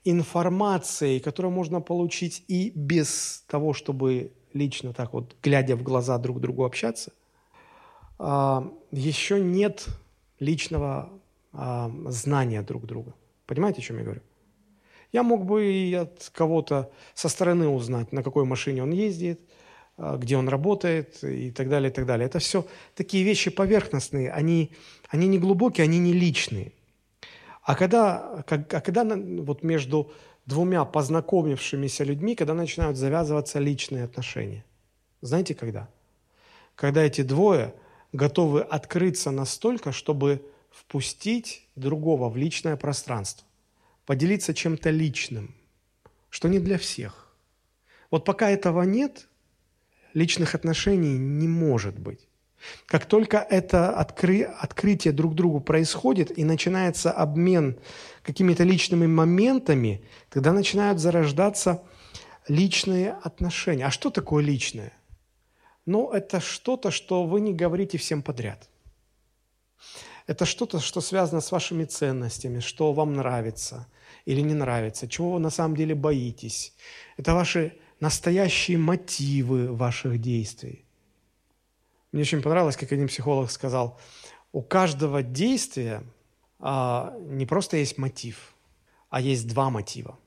[0.04, 6.40] информацией, которую можно получить и без того, чтобы лично так вот, глядя в глаза друг
[6.40, 7.12] другу общаться–
[8.18, 9.86] а, еще нет
[10.38, 11.10] личного
[11.52, 13.14] а, знания друг друга.
[13.46, 14.22] Понимаете, о чем я говорю?
[15.14, 19.40] Я мог бы и от кого-то со стороны узнать, на какой машине он ездит,
[19.96, 22.26] а, где он работает и так далее, и так далее.
[22.26, 24.72] Это все такие вещи поверхностные, они,
[25.08, 26.72] они не глубокие, они не личные.
[27.62, 30.10] А когда, а когда вот между
[30.46, 34.64] двумя познакомившимися людьми, когда начинают завязываться личные отношения?
[35.20, 35.88] Знаете, когда?
[36.74, 37.72] Когда эти двое–
[38.12, 43.46] готовы открыться настолько, чтобы впустить другого в личное пространство,
[44.06, 45.54] поделиться чем-то личным,
[46.30, 47.34] что не для всех.
[48.10, 49.28] Вот пока этого нет,
[50.12, 52.28] личных отношений не может быть.
[52.86, 54.42] Как только это откры...
[54.42, 57.78] открытие друг другу происходит и начинается обмен
[58.22, 61.82] какими-то личными моментами, тогда начинают зарождаться
[62.48, 63.86] личные отношения.
[63.86, 64.92] А что такое личное?
[65.86, 68.68] но это что-то, что вы не говорите всем подряд.
[70.26, 73.86] Это что-то, что связано с вашими ценностями, что вам нравится
[74.24, 76.74] или не нравится, чего вы на самом деле боитесь.
[77.16, 80.84] Это ваши настоящие мотивы ваших действий.
[82.12, 83.98] Мне очень понравилось, как один психолог сказал,
[84.52, 86.02] у каждого действия
[86.60, 88.54] а, не просто есть мотив,
[89.10, 90.18] а есть два мотива.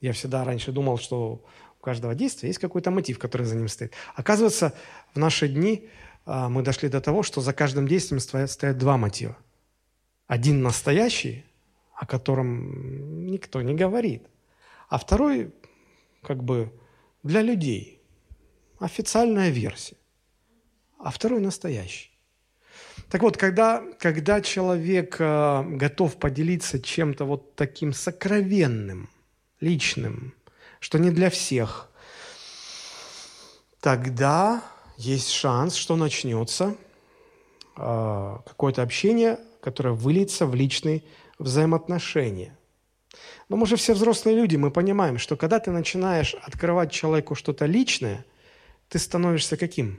[0.00, 1.44] Я всегда раньше думал, что
[1.80, 3.92] у каждого действия есть какой-то мотив, который за ним стоит.
[4.14, 4.74] Оказывается,
[5.14, 5.88] в наши дни
[6.26, 9.36] а, мы дошли до того, что за каждым действием стоят, стоят два мотива.
[10.26, 11.44] Один настоящий,
[12.02, 14.26] о котором никто не говорит,
[14.88, 15.52] а второй
[16.20, 16.72] как бы
[17.22, 18.02] для людей,
[18.80, 19.96] официальная версия,
[20.98, 22.10] а второй настоящий.
[23.08, 29.08] Так вот, когда, когда человек э, готов поделиться чем-то вот таким сокровенным,
[29.60, 30.34] личным,
[30.80, 31.88] что не для всех,
[33.78, 34.64] тогда
[34.96, 36.74] есть шанс, что начнется
[37.76, 41.04] э, какое-то общение, которое выльется в личные
[41.38, 42.56] взаимоотношения.
[43.48, 47.66] Но мы же все взрослые люди, мы понимаем, что когда ты начинаешь открывать человеку что-то
[47.66, 48.24] личное,
[48.88, 49.98] ты становишься каким?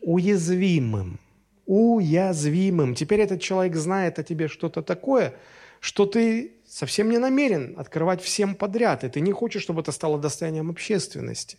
[0.00, 1.20] Уязвимым.
[1.66, 2.94] Уязвимым.
[2.94, 5.34] Теперь этот человек знает о тебе что-то такое,
[5.80, 10.18] что ты совсем не намерен открывать всем подряд, и ты не хочешь, чтобы это стало
[10.18, 11.58] достоянием общественности.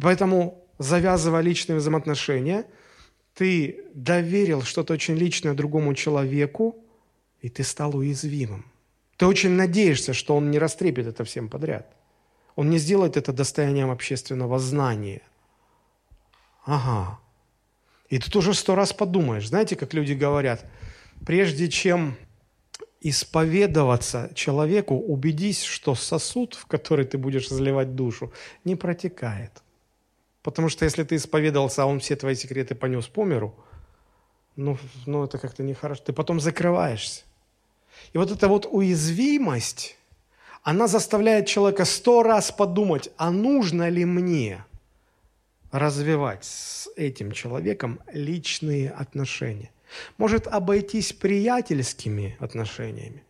[0.00, 2.66] Поэтому, завязывая личные взаимоотношения,
[3.34, 6.85] ты доверил что-то очень личное другому человеку,
[7.46, 8.64] и ты стал уязвимым.
[9.16, 11.86] Ты очень надеешься, что он не растрепит это всем подряд.
[12.56, 15.22] Он не сделает это достоянием общественного знания.
[16.64, 17.20] Ага.
[18.08, 19.46] И ты тоже сто раз подумаешь.
[19.46, 20.66] Знаете, как люди говорят,
[21.24, 22.16] прежде чем
[23.00, 28.32] исповедоваться человеку, убедись, что сосуд, в который ты будешь заливать душу,
[28.64, 29.62] не протекает.
[30.42, 33.54] Потому что если ты исповедовался, а он все твои секреты понес по миру,
[34.56, 36.02] ну, ну это как-то нехорошо.
[36.06, 37.22] Ты потом закрываешься.
[38.12, 39.96] И вот эта вот уязвимость,
[40.62, 44.64] она заставляет человека сто раз подумать, а нужно ли мне
[45.70, 49.70] развивать с этим человеком личные отношения.
[50.18, 53.22] Может обойтись приятельскими отношениями.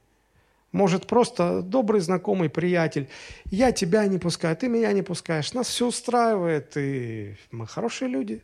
[0.73, 3.09] Может просто добрый знакомый приятель.
[3.47, 5.53] Я тебя не пускаю, ты меня не пускаешь.
[5.55, 8.43] Нас все устраивает, и мы хорошие люди.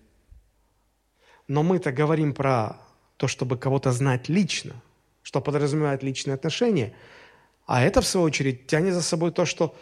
[1.48, 2.78] Но мы-то говорим про
[3.16, 4.74] то, чтобы кого-то знать лично,
[5.22, 6.94] что подразумевает личные отношения.
[7.66, 9.74] А это, в свою очередь, тянет за собой то, что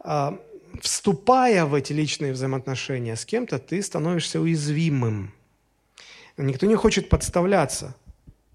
[0.00, 0.38] а,
[0.80, 5.32] вступая в эти личные взаимоотношения с кем-то, ты становишься уязвимым.
[6.36, 7.94] Никто не хочет подставляться.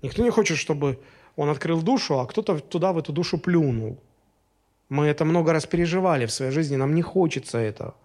[0.01, 0.99] Никто не хочет, чтобы
[1.35, 3.99] он открыл душу, а кто-то туда, в эту душу плюнул.
[4.89, 7.95] Мы это много раз переживали в своей жизни, нам не хочется этого.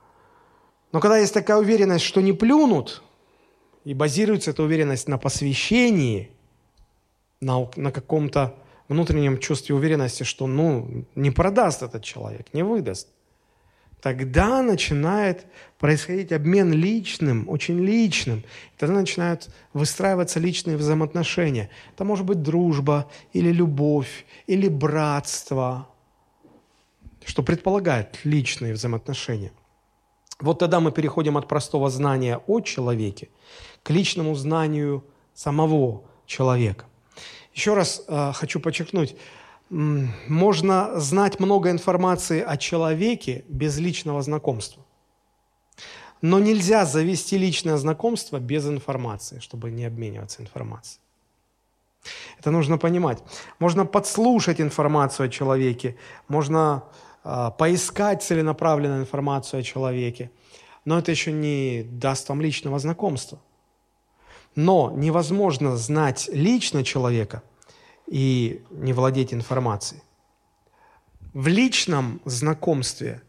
[0.92, 3.03] Но когда есть такая уверенность, что не плюнут,
[3.85, 6.31] и базируется эта уверенность на посвящении,
[7.40, 8.55] на, на каком-то
[8.88, 13.09] внутреннем чувстве уверенности, что ну, не продаст этот человек, не выдаст,
[14.01, 15.46] тогда начинает
[15.79, 18.44] происходить обмен личным, очень личным.
[18.79, 21.70] Тогда начинают выстраиваться личные взаимоотношения.
[21.94, 25.88] Это может быть дружба, или любовь, или братство,
[27.24, 29.53] что предполагает личные взаимоотношения.
[30.40, 33.29] Вот тогда мы переходим от простого знания о человеке
[33.83, 36.85] к личному знанию самого человека.
[37.59, 39.16] Еще раз э, хочу подчеркнуть,
[39.68, 44.85] можно знать много информации о человеке без личного знакомства.
[46.23, 51.01] Но нельзя завести личное знакомство без информации, чтобы не обмениваться информацией.
[52.38, 53.18] Это нужно понимать.
[53.59, 55.97] Можно подслушать информацию о человеке,
[56.29, 56.85] можно
[57.25, 60.31] э, поискать целенаправленную информацию о человеке,
[60.85, 63.40] но это еще не даст вам личного знакомства.
[64.59, 67.42] Но невозможно знать лично человека–
[68.11, 70.03] и не владеть информацией.
[71.35, 73.23] В личном знакомстве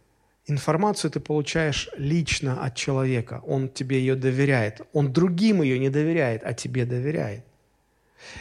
[0.48, 3.42] информацию ты получаешь лично от человека.
[3.46, 4.82] Он тебе ее доверяет.
[4.94, 7.46] Он другим ее не доверяет, а тебе доверяет.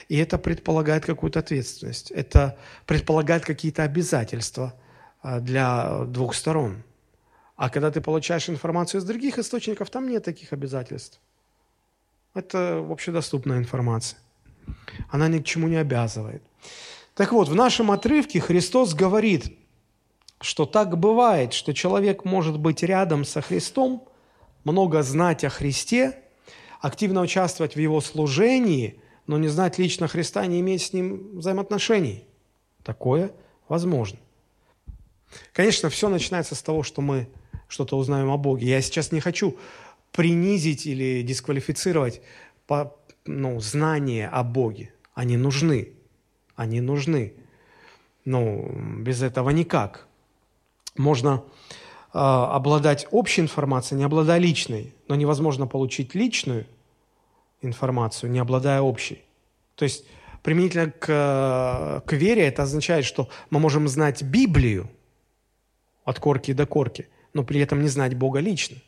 [0.08, 2.10] И это предполагает какую-то ответственность.
[2.10, 4.74] Это предполагает какие-то обязательства
[5.22, 6.82] а, для двух сторон.
[7.56, 11.20] А когда ты получаешь информацию из других источников, там нет таких обязательств.
[12.38, 14.20] Это общедоступная информация.
[15.10, 16.40] Она ни к чему не обязывает.
[17.16, 19.58] Так вот, в нашем отрывке Христос говорит,
[20.40, 24.06] что так бывает, что человек может быть рядом со Христом,
[24.62, 26.16] много знать о Христе,
[26.80, 32.24] активно участвовать в Его служении, но не знать лично Христа, не иметь с Ним взаимоотношений.
[32.84, 33.32] Такое
[33.66, 34.20] возможно.
[35.52, 37.28] Конечно, все начинается с того, что мы
[37.66, 38.68] что-то узнаем о Боге.
[38.68, 39.58] Я сейчас не хочу
[40.12, 42.20] принизить или дисквалифицировать
[42.66, 44.92] по, ну, знания о Боге.
[45.14, 45.92] Они нужны.
[46.56, 47.34] Они нужны.
[48.24, 50.06] Ну, без этого никак.
[50.96, 51.44] Можно
[52.12, 56.66] э, обладать общей информацией, не обладая личной, но невозможно получить личную
[57.62, 59.22] информацию, не обладая общей.
[59.76, 60.04] То есть
[60.42, 64.90] применительно к, к вере это означает, что мы можем знать Библию
[66.04, 68.78] от корки до корки, но при этом не знать Бога лично.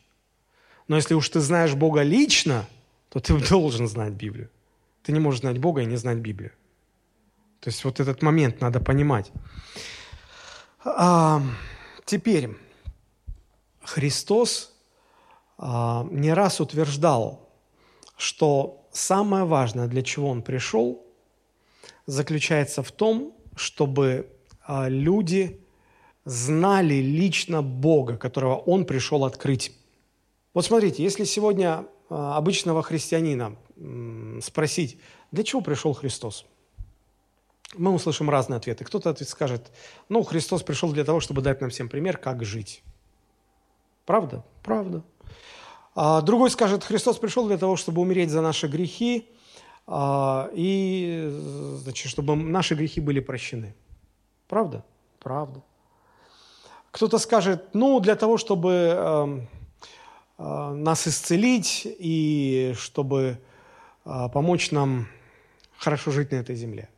[0.91, 2.67] Но если уж ты знаешь Бога лично–
[3.11, 4.49] то ты должен знать Библию.
[5.03, 6.51] Ты не можешь знать Бога и не знать Библию.
[7.59, 9.31] То есть вот этот момент надо понимать.
[10.83, 11.41] А,
[12.05, 12.49] теперь
[13.83, 14.73] Христос
[15.57, 17.49] а, не раз утверждал,
[18.17, 21.05] что самое важное, для чего Он пришел,
[22.07, 24.27] заключается в том, чтобы
[24.65, 25.59] а, люди
[26.25, 29.75] знали лично Бога, которого Он пришел открыть.
[30.53, 33.55] Вот смотрите, если сегодня а, обычного христианина
[34.41, 34.99] спросить,
[35.31, 36.45] для чего пришел Христос?
[37.75, 38.83] Мы услышим разные ответы.
[38.83, 39.71] Кто-то скажет,
[40.09, 42.83] ну, Христос пришел для того, чтобы дать нам всем пример, как жить.
[44.05, 44.43] Правда?
[44.61, 45.03] Правда.
[45.95, 49.29] А другой скажет, Христос пришел для того, чтобы умереть за наши грехи,
[49.87, 51.29] а, и
[51.77, 53.73] значит, чтобы наши грехи были прощены.
[54.49, 54.83] Правда?
[55.19, 55.61] Правда.
[56.91, 59.47] Кто-то скажет, ну, для того, чтобы эм,
[60.37, 63.39] нас исцелить и чтобы
[64.05, 65.07] э, помочь нам
[65.77, 66.89] хорошо жить на этой земле.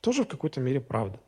[0.00, 1.18] Тоже в какой-то мере правда.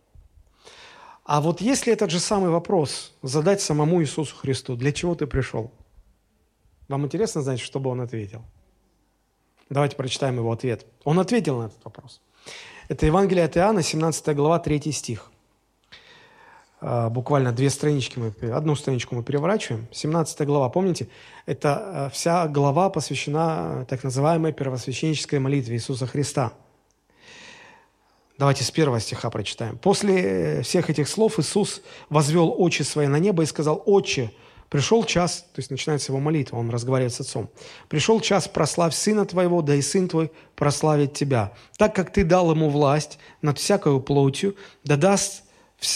[1.24, 5.70] А вот если этот же самый вопрос задать самому Иисусу Христу, для чего ты пришел?
[6.88, 8.42] Вам интересно знать, что бы он ответил?
[9.70, 10.84] Давайте прочитаем его ответ.
[11.04, 12.20] Он ответил на этот вопрос.
[12.88, 15.31] Это Евангелие от Иоанна, 17 глава, 3 стих.
[16.84, 19.86] А, буквально две странички мы, одну страничку мы переворачиваем.
[19.92, 21.06] 17 глава, помните?
[21.46, 26.52] Это а, вся глава посвящена так называемой первосвященнической молитве Иисуса Христа.
[28.36, 29.78] Давайте с первого стиха прочитаем.
[29.78, 34.32] «После э, всех этих слов Иисус возвел очи свои на небо и сказал, «Отче,
[34.68, 37.50] пришел час», то есть начинается его молитва, он разговаривает с Отцом,
[37.88, 42.50] «пришел час, прославь Сына Твоего, да и Сын Твой прославит Тебя, так как Ты дал
[42.50, 45.44] Ему власть над всякою плотью, да даст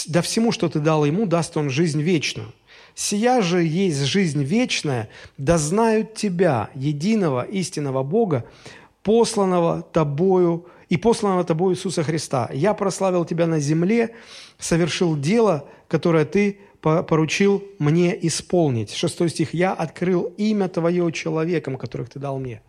[0.07, 2.53] да всему, что ты дал ему, даст он жизнь вечную.
[2.95, 8.45] Сия же есть жизнь вечная, да знают тебя, единого истинного Бога,
[9.03, 12.49] посланного тобою и посланного тобою Иисуса Христа.
[12.51, 14.15] Я прославил тебя на земле,
[14.57, 18.93] совершил дело, которое ты поручил мне исполнить.
[18.93, 19.53] Шестой стих.
[19.53, 22.61] «Я открыл имя Твое человеком, которых Ты дал мне».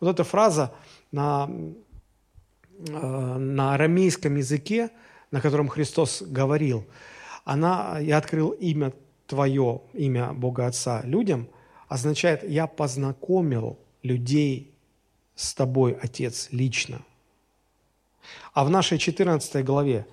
[0.00, 0.74] Вот эта фраза
[1.12, 1.48] на,
[2.78, 4.90] э, на арамейском языке–
[5.34, 6.86] на котором Христос говорил,
[7.44, 8.92] она, я открыл имя
[9.26, 11.48] Твое, имя Бога Отца людям,
[11.88, 14.72] означает, я познакомил людей
[15.34, 17.02] с Тобой, Отец, лично.
[18.52, 20.06] А в нашей 14 главе,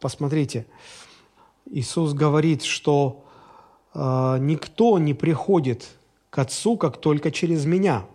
[0.00, 0.64] посмотрите,
[1.66, 3.22] Иисус говорит, что
[3.92, 5.90] э, никто не приходит
[6.30, 8.06] к Отцу, как только через Меня.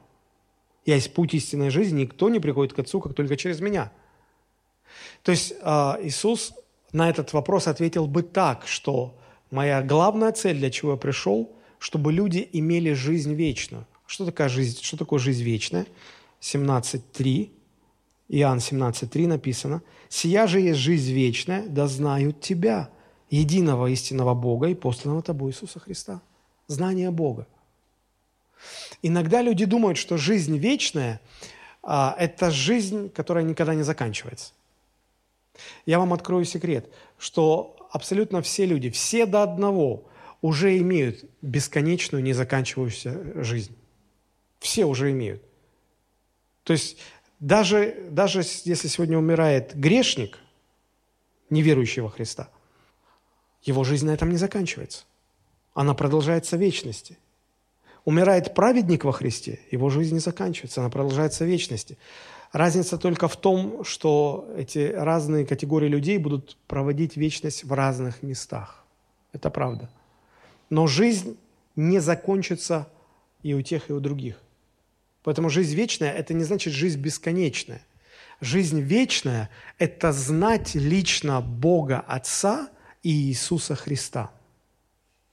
[0.84, 3.92] Я есть путь истинной жизни, никто не приходит к Отцу, как только через Меня.
[5.24, 6.54] То есть а, Иисус
[6.92, 9.18] на этот вопрос ответил бы так, что
[9.52, 13.86] моя главная цель, для чего я пришел, чтобы люди имели жизнь вечную.
[14.06, 15.86] Что такое жизнь, что такое жизнь вечная?
[16.42, 17.52] 17.3,
[18.30, 22.90] Иоанн 17.3 написано, «Сия же есть жизнь вечная, да знают Тебя,
[23.30, 26.22] единого истинного Бога и посланного Тобой Иисуса Христа».
[26.68, 27.48] Знание Бога.
[29.02, 31.22] Иногда люди думают, что жизнь вечная
[31.82, 34.54] а,– это жизнь, которая никогда не заканчивается.
[35.86, 40.06] Я вам открою секрет, что абсолютно все люди, все до одного,
[40.42, 43.76] уже имеют бесконечную, незаканчивающуюся жизнь.
[44.60, 45.44] Все уже имеют.
[46.64, 46.98] То есть
[47.40, 50.38] даже, даже если сегодня умирает грешник,
[51.50, 52.50] неверующий во Христа,
[53.64, 55.04] его жизнь на этом не заканчивается.
[55.74, 57.18] Она продолжается в вечности.
[58.06, 61.98] Умирает праведник во Христе, его жизнь не заканчивается, она продолжается в вечности.
[62.52, 68.84] Разница только в том, что эти разные категории людей будут проводить вечность в разных местах.
[69.34, 69.90] Это правда.
[70.70, 71.38] Но жизнь
[71.76, 72.88] не закончится
[73.44, 74.42] и у тех, и у других.
[75.24, 77.82] Поэтому жизнь вечная– это не значит жизнь бесконечная.
[78.42, 82.70] Жизнь вечная– это знать лично Бога Отца
[83.04, 84.32] и Иисуса Христа.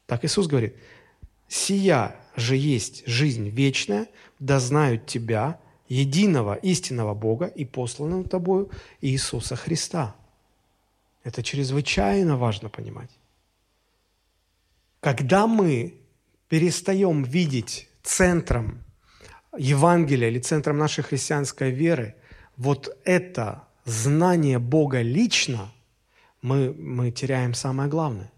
[0.07, 0.76] Так Иисус говорит,
[1.48, 8.70] «Сия же есть жизнь вечная, да знают Тебя, единого истинного Бога и посланного тобою
[9.01, 10.16] Иисуса Христа.
[11.25, 13.11] Это чрезвычайно важно понимать.
[15.01, 15.94] Когда мы
[16.49, 18.85] перестаем видеть центром
[19.57, 22.14] Евангелия или центром нашей христианской веры
[22.57, 25.72] вот это знание Бога лично,
[26.42, 28.33] мы, мы теряем самое главное.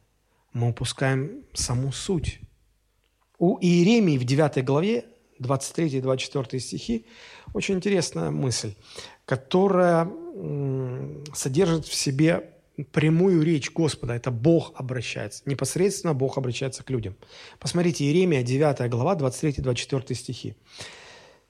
[0.52, 2.40] Мы упускаем саму суть.
[3.38, 5.04] У Иеремии в 9 главе
[5.40, 7.06] 23-24 стихи,
[7.54, 8.74] очень интересная мысль,
[9.24, 10.10] которая
[11.34, 12.50] содержит в себе
[12.92, 14.14] прямую речь Господа.
[14.14, 15.42] Это Бог обращается.
[15.46, 17.16] Непосредственно Бог обращается к людям.
[17.58, 20.54] Посмотрите, Иеремия, 9 глава, 23-24 стихи.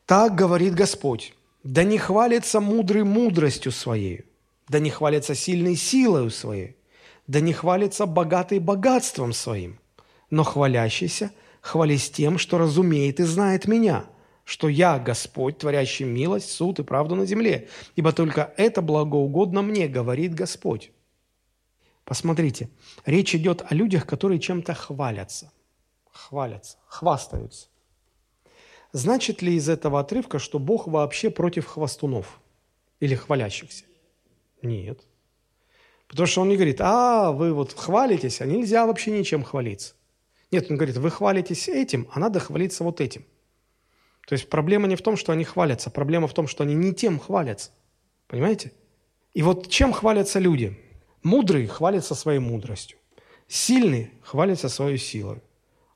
[0.07, 4.25] «Так говорит Господь, да не хвалится мудрый мудростью своей,
[4.69, 6.77] да не хвалится сильной силою своей,
[7.27, 9.79] да не хвалится богатый богатством своим,
[10.31, 14.07] но хвалящийся– хвались тем, что разумеет и знает меня,
[14.45, 19.89] что я Господь, творящий милость, суд и правду на земле, ибо только это благоугодно мне,
[19.89, 20.93] говорит Господь.
[22.05, 22.71] Посмотрите,
[23.05, 25.53] речь идет о людях, которые чем-то хвалятся,
[26.11, 27.69] хвалятся, хвастаются.
[28.93, 32.41] Значит ли из этого отрывка, что Бог вообще против хвастунов
[33.01, 33.85] или хвалящихся?
[34.63, 35.03] Нет.
[36.09, 39.95] Потому что он не говорит, а, вы вот хвалитесь, а нельзя вообще ничем хвалиться.
[40.51, 43.25] Нет, он говорит, вы хвалитесь этим, а надо хвалиться вот этим.
[44.27, 46.93] То есть проблема не в том, что они хвалятся, проблема в том, что они не
[46.93, 47.71] тем хвалятся.
[48.27, 48.73] Понимаете?
[49.35, 50.79] И вот чем хвалятся люди?
[51.23, 52.99] Мудрый хвалится своей мудростью.
[53.47, 55.43] Сильный хвалится своей силой.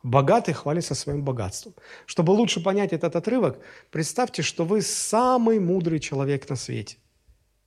[0.03, 1.75] Богатый хвалится своим богатством.
[2.07, 3.59] Чтобы лучше понять этот отрывок,
[3.91, 6.97] представьте, что вы самый мудрый человек на свете.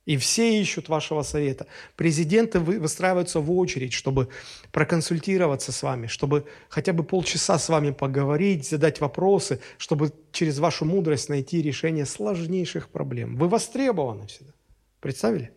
[0.06, 1.66] И все ищут вашего совета.
[1.96, 4.28] Президенты выстраиваются в очередь, чтобы
[4.70, 10.84] проконсультироваться с вами, чтобы хотя бы полчаса с вами поговорить, задать вопросы, чтобы через вашу
[10.84, 13.36] мудрость найти решение сложнейших проблем.
[13.36, 14.52] Вы востребованы всегда.
[15.00, 15.50] Представили?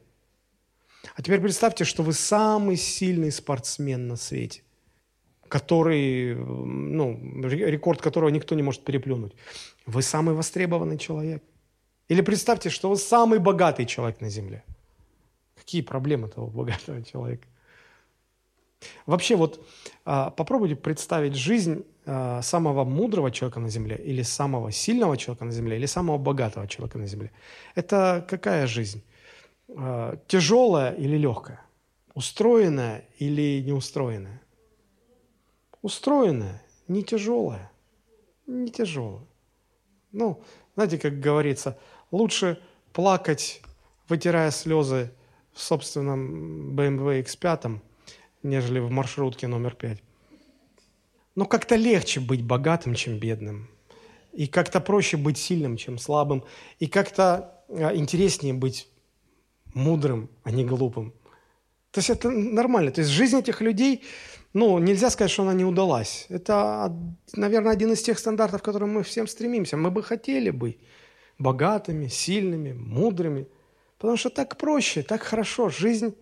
[1.16, 4.64] А теперь представьте, что вы самый сильный спортсмен на свете,
[5.48, 9.34] который, ну, рекорд которого никто не может переплюнуть.
[9.86, 11.44] Вы самый востребованный человек.
[12.10, 14.64] Или представьте, что вы самый богатый человек на земле.
[15.56, 17.48] Какие проблемы того богатого человека?
[19.06, 19.66] Вообще вот
[20.06, 25.52] а, попробуйте представить жизнь а, самого мудрого человека на земле или самого сильного человека на
[25.52, 27.32] земле или самого богатого человека на земле.
[27.76, 29.04] Это какая жизнь?
[29.70, 31.62] А, тяжелая или легкая?
[32.16, 34.42] Устроенная или неустроенная?
[35.82, 37.72] Устроенная, не тяжелая.
[38.48, 39.28] Не тяжелая.
[40.12, 40.42] Ну,
[40.76, 41.78] знаете, как говорится,
[42.12, 42.60] лучше
[42.94, 43.62] плакать,
[44.08, 45.12] вытирая слезы
[45.54, 47.80] в собственном BMW X5,
[48.44, 50.02] нежели в маршрутке номер пять.
[51.36, 53.70] Но как-то легче быть богатым, чем бедным.
[54.34, 56.44] И как-то проще быть сильным, чем слабым.
[56.80, 58.90] И как-то а, интереснее быть
[59.74, 61.14] мудрым, а не глупым.
[61.92, 62.92] То есть это нормально.
[62.92, 64.04] То есть жизнь этих людей,
[64.54, 66.26] ну, нельзя сказать, что она не удалась.
[66.30, 66.96] Это,
[67.34, 69.78] наверное, один из тех стандартов, к которым мы всем стремимся.
[69.78, 70.78] Мы бы хотели быть
[71.40, 73.48] богатыми, сильными, мудрыми.
[73.98, 75.70] Потому что так проще, так хорошо.
[75.70, 76.16] Жизнь,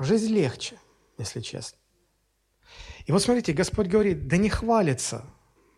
[0.00, 0.78] жизнь легче
[1.18, 1.78] если честно.
[3.06, 5.24] И вот смотрите, Господь говорит, да не хвалится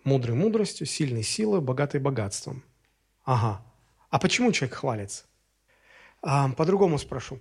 [0.04, 2.62] мудрой мудростью, сильной силой, богатой богатством.
[3.24, 3.64] Ага.
[4.10, 5.24] А почему человек хвалится?
[6.22, 7.38] А, по-другому спрошу.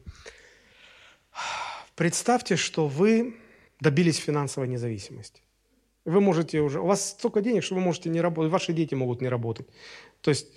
[1.96, 3.38] Представьте, что вы
[3.80, 5.42] добились финансовой независимости.
[6.06, 9.22] Вы можете уже, у вас столько денег, что вы можете не работать, ваши дети могут
[9.22, 9.68] не работать.
[10.22, 10.48] То есть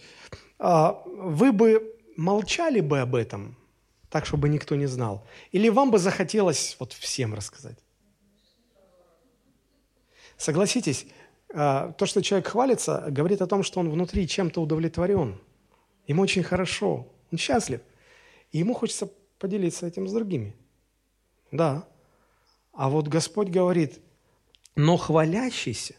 [0.58, 3.56] вы бы молчали бы об этом,
[4.10, 5.26] так, чтобы никто не знал?
[5.50, 7.78] Или вам бы захотелось вот всем рассказать?
[10.36, 11.06] Согласитесь,
[11.54, 15.40] а, то, что человек хвалится, говорит о том, что он внутри чем-то удовлетворен.
[16.06, 17.80] Ему очень хорошо, он счастлив.
[18.50, 19.08] И ему хочется
[19.38, 20.54] поделиться этим с другими.
[21.50, 21.86] Да.
[22.72, 24.00] А вот Господь говорит,
[24.74, 25.94] но хвалящийся,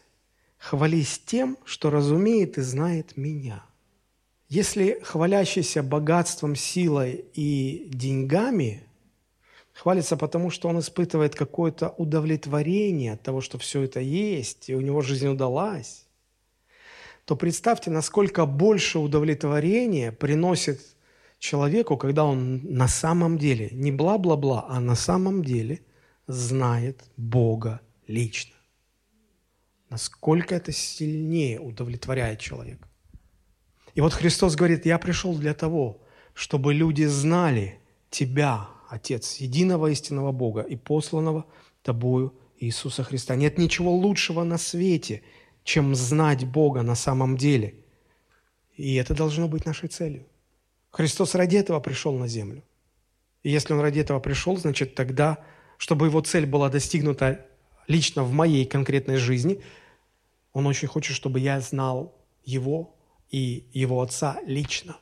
[0.58, 3.64] хвались тем, что разумеет и знает меня–
[4.54, 8.84] если хвалящийся богатством, силой и деньгами
[9.72, 14.80] хвалится потому, что он испытывает какое-то удовлетворение от того, что все это есть, и у
[14.80, 16.06] него жизнь удалась,
[17.24, 20.80] то представьте, насколько больше удовлетворения приносит
[21.40, 25.80] человеку, когда он на самом деле, не бла-бла-бла, а на самом деле
[26.28, 28.54] знает Бога лично.
[29.90, 32.88] Насколько это сильнее удовлетворяет человека.
[33.94, 36.00] И вот Христос говорит, я пришел для того,
[36.34, 37.78] чтобы люди знали
[38.10, 41.46] Тебя, Отец, единого истинного Бога и посланного
[41.82, 43.36] Тобою Иисуса Христа.
[43.36, 45.22] Нет ничего лучшего на свете,
[45.62, 47.74] чем знать Бога на самом деле.
[48.76, 50.26] И это должно быть нашей целью.
[50.90, 52.62] Христос ради этого пришел на землю.
[53.42, 55.38] И если Он ради этого пришел, значит тогда,
[55.76, 57.46] чтобы Его цель была достигнута
[57.86, 59.60] лично в моей конкретной жизни,
[60.52, 62.94] Он очень хочет, чтобы я знал Его
[63.34, 64.96] и его отца лично.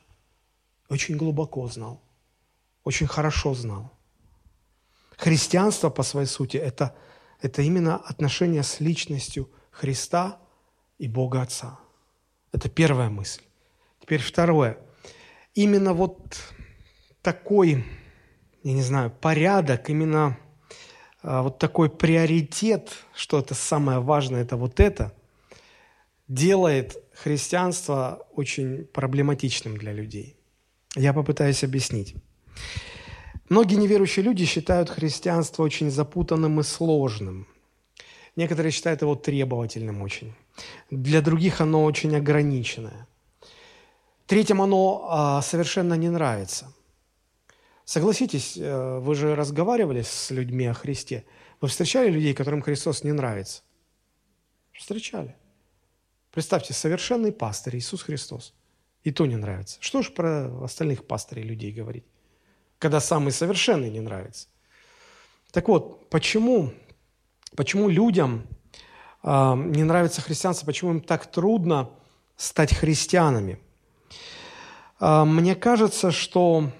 [0.89, 2.01] Очень глубоко знал,
[2.83, 3.91] очень хорошо знал.
[5.17, 6.95] Христианство по своей сути это,–
[7.41, 10.39] это именно отношение с личностью Христа
[10.97, 11.79] и Бога Отца.
[12.51, 13.43] Это первая мысль.
[14.01, 14.79] Теперь второе.
[15.53, 16.39] Именно вот
[17.21, 17.85] такой,
[18.63, 20.39] я не знаю, порядок, именно
[21.21, 25.13] а, вот такой приоритет, что это самое важное, это вот это,
[26.27, 30.37] делает христианство очень проблематичным для людей.
[30.95, 32.15] Я попытаюсь объяснить.
[33.49, 37.47] Многие неверующие люди считают христианство очень запутанным и сложным.
[38.35, 40.33] Некоторые считают его требовательным очень.
[40.89, 43.07] Для других оно очень ограниченное.
[44.25, 46.73] Третьим оно а, совершенно не нравится.
[47.85, 51.25] Согласитесь, э, вы же разговаривали с людьми о Христе.
[51.59, 53.61] Вы встречали людей, которым Христос не нравится?
[54.71, 55.35] Встречали.
[56.33, 58.55] Представьте, совершенный пастырь Иисус Христос.
[59.03, 59.77] И то не нравится.
[59.81, 62.05] Что ж про остальных пастырей людей говорить,
[62.79, 64.47] когда самый совершенный не нравится?
[65.51, 66.73] Так вот, почему,
[67.55, 68.47] почему людям
[69.21, 71.91] э, не нравится христианство, почему им так трудно
[72.35, 73.59] стать христианами?
[74.99, 76.71] Э, мне кажется, что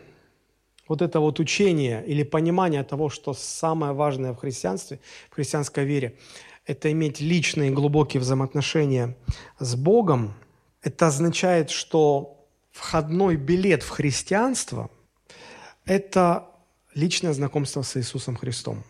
[0.88, 5.00] вот это вот учение или понимание того, что самое важное в христианстве,
[5.30, 6.18] в христианской вере,
[6.66, 9.18] это иметь личные глубокие взаимоотношения
[9.60, 10.34] с Богом.
[10.82, 14.90] Это означает, что входной билет в христианство–
[15.86, 16.48] это
[16.94, 18.84] личное знакомство с Иисусом Христом.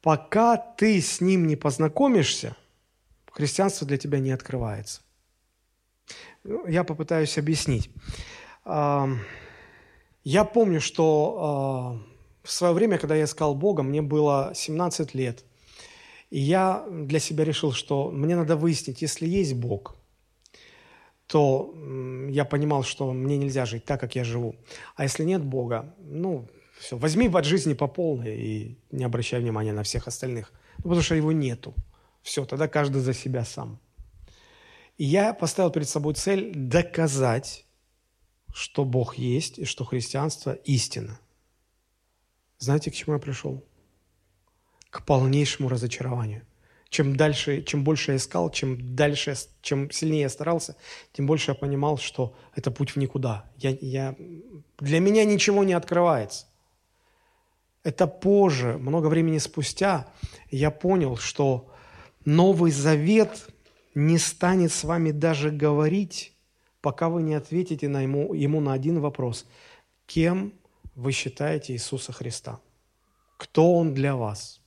[0.00, 2.56] Пока ты с Ним не познакомишься,
[3.30, 5.02] христианство для тебя не открывается.
[6.66, 7.90] Я попытаюсь объяснить.
[10.24, 12.00] Я помню, что
[12.44, 15.44] э, в свое время, когда я искал Бога, мне было 17 лет.
[16.32, 19.96] И я для себя решил, что мне надо выяснить, если есть Бог,
[21.26, 21.74] то
[22.30, 24.56] я понимал, что мне нельзя жить так, как я живу.
[24.96, 26.48] А если нет Бога, ну,
[26.80, 30.52] все, возьми от жизни по полной и не обращай внимания на всех остальных.
[30.78, 31.74] Ну, потому что его нету.
[32.22, 33.78] Все, тогда каждый за себя сам.
[34.96, 37.66] И я поставил перед собой цель доказать,
[38.54, 41.20] что Бог есть и что христианство– истина.
[42.56, 43.62] Знаете, к чему я пришел?
[44.92, 46.42] К полнейшему разочарованию.
[46.88, 50.76] Чем дальше, чем больше я искал, чем дальше, чем сильнее я старался,
[51.12, 53.50] тем больше я понимал, что это путь в никуда.
[53.56, 54.14] Я, я,
[54.78, 56.46] для меня ничего не открывается.
[57.82, 60.06] Это позже, много времени спустя,
[60.52, 61.68] я понял, что
[62.24, 63.48] Новый Завет
[63.94, 66.32] не станет с вами даже говорить
[66.82, 69.46] пока вы не ответите на ему, ему на один вопрос.
[70.06, 70.52] Кем
[70.94, 72.60] вы считаете Иисуса Христа?
[73.38, 74.61] Кто Он для вас?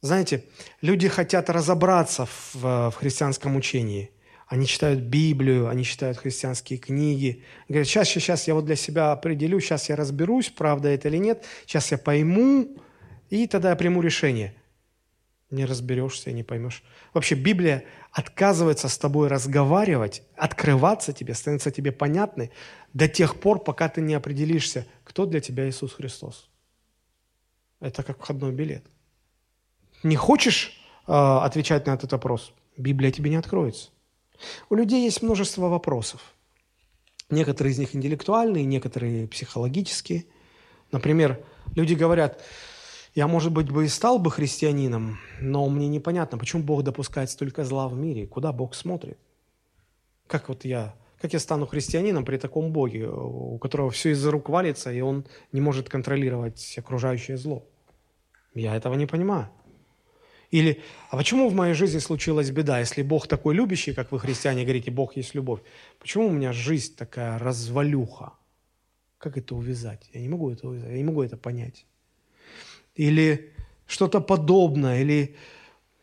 [0.00, 0.44] Знаете,
[0.82, 4.10] люди хотят разобраться в, в христианском учении.
[4.46, 7.42] Они читают Библию, они читают христианские книги.
[7.68, 11.44] Говорят, сейчас, сейчас я вот для себя определю, сейчас я разберусь, правда это или нет,
[11.66, 12.76] сейчас я пойму,
[13.28, 14.54] и тогда я приму решение–
[15.50, 16.82] не разберешься и не поймешь.
[17.14, 22.50] Вообще Библия отказывается с тобой разговаривать, открываться тебе, становится тебе понятной
[22.92, 26.48] до тех пор, пока ты не определишься, кто для тебя Иисус Христос.
[27.80, 28.84] Это как входной билет.
[30.06, 32.52] Не хочешь э, отвечать на этот вопрос?
[32.76, 33.90] Библия тебе не откроется.
[34.70, 36.20] У людей есть множество вопросов.
[37.28, 40.26] Некоторые из них интеллектуальные, некоторые психологические.
[40.92, 41.44] Например,
[41.74, 42.40] люди говорят,
[43.16, 47.64] я, может быть, бы и стал бы христианином, но мне непонятно, почему Бог допускает столько
[47.64, 49.18] зла в мире, куда Бог смотрит.
[50.28, 54.50] Как вот я, как я стану христианином при таком Боге, у которого все из-за рук
[54.50, 57.64] валится, и он не может контролировать окружающее зло?
[58.54, 59.50] Я этого не понимаю.
[60.50, 60.80] Или,
[61.10, 64.90] а почему в моей жизни случилась беда, если Бог такой любящий, как вы, христиане, говорите,
[64.90, 65.60] Бог есть любовь?
[65.98, 68.32] Почему у меня жизнь такая развалюха?
[69.18, 70.08] Как это увязать?
[70.12, 71.86] Я не могу это увязать, я не могу это понять
[72.96, 73.52] или
[73.86, 75.36] что-то подобное, или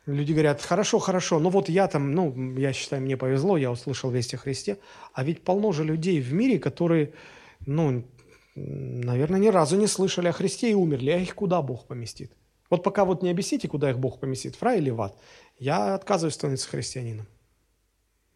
[0.06, 4.10] люди говорят, хорошо, хорошо, ну вот я там, ну, я считаю, мне повезло, я услышал
[4.12, 4.78] весть о Христе,
[5.14, 7.14] а ведь полно же людей в мире, которые,
[7.66, 8.06] ну,
[8.56, 12.32] наверное, ни разу не слышали о Христе и умерли, а их куда Бог поместит?
[12.74, 15.16] Вот пока вот не объясните, куда их Бог поместит, в рай или в ад,
[15.60, 17.28] я отказываюсь становиться христианином.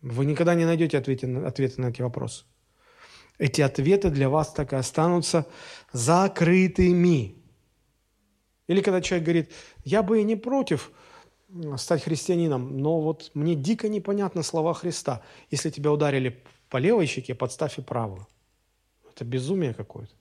[0.02, 2.46] Вы никогда не найдете ответы ответы на эти вопросы.
[3.40, 5.48] Эти ответы для вас так и останутся
[5.92, 7.34] закрытыми.
[8.68, 9.52] Или когда человек говорит,
[9.84, 10.92] я бы и не против
[11.78, 15.24] стать христианином, но вот мне дико непонятны слова Христа.
[15.50, 18.28] Если тебя ударили по левой щеке, подставь и правую.
[19.10, 20.14] Это безумие какое-то.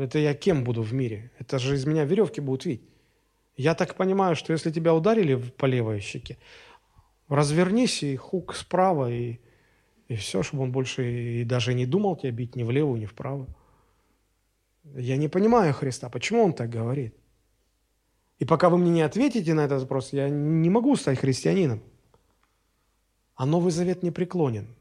[0.00, 1.30] Это я кем буду в мире?
[1.38, 2.88] Это же из меня веревки будут видеть.
[3.56, 6.38] Я так понимаю, что если тебя ударили по левой щеке,
[7.28, 9.38] развернись и хук справа, и,
[10.08, 13.06] и все, чтобы он больше и даже не думал тебя бить ни в левую, ни
[13.06, 13.48] в правую.
[14.84, 16.08] Я не понимаю Христа.
[16.08, 17.14] Почему Он так говорит?
[18.38, 21.82] И пока вы мне не ответите на этот вопрос, я не могу стать христианином.
[23.34, 24.74] А Новый Завет не преклонен.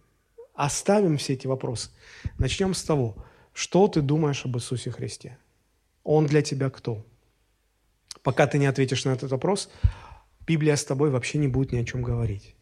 [0.54, 1.90] Оставим все эти вопросы.
[2.38, 3.16] Начнем с того,
[3.60, 5.38] что ты думаешь об Иисусе Христе?
[6.04, 7.06] Он для тебя кто?
[8.24, 9.70] Пока ты не ответишь на этот вопрос,
[10.48, 12.56] Библия с тобой вообще не будет ни о чем говорить.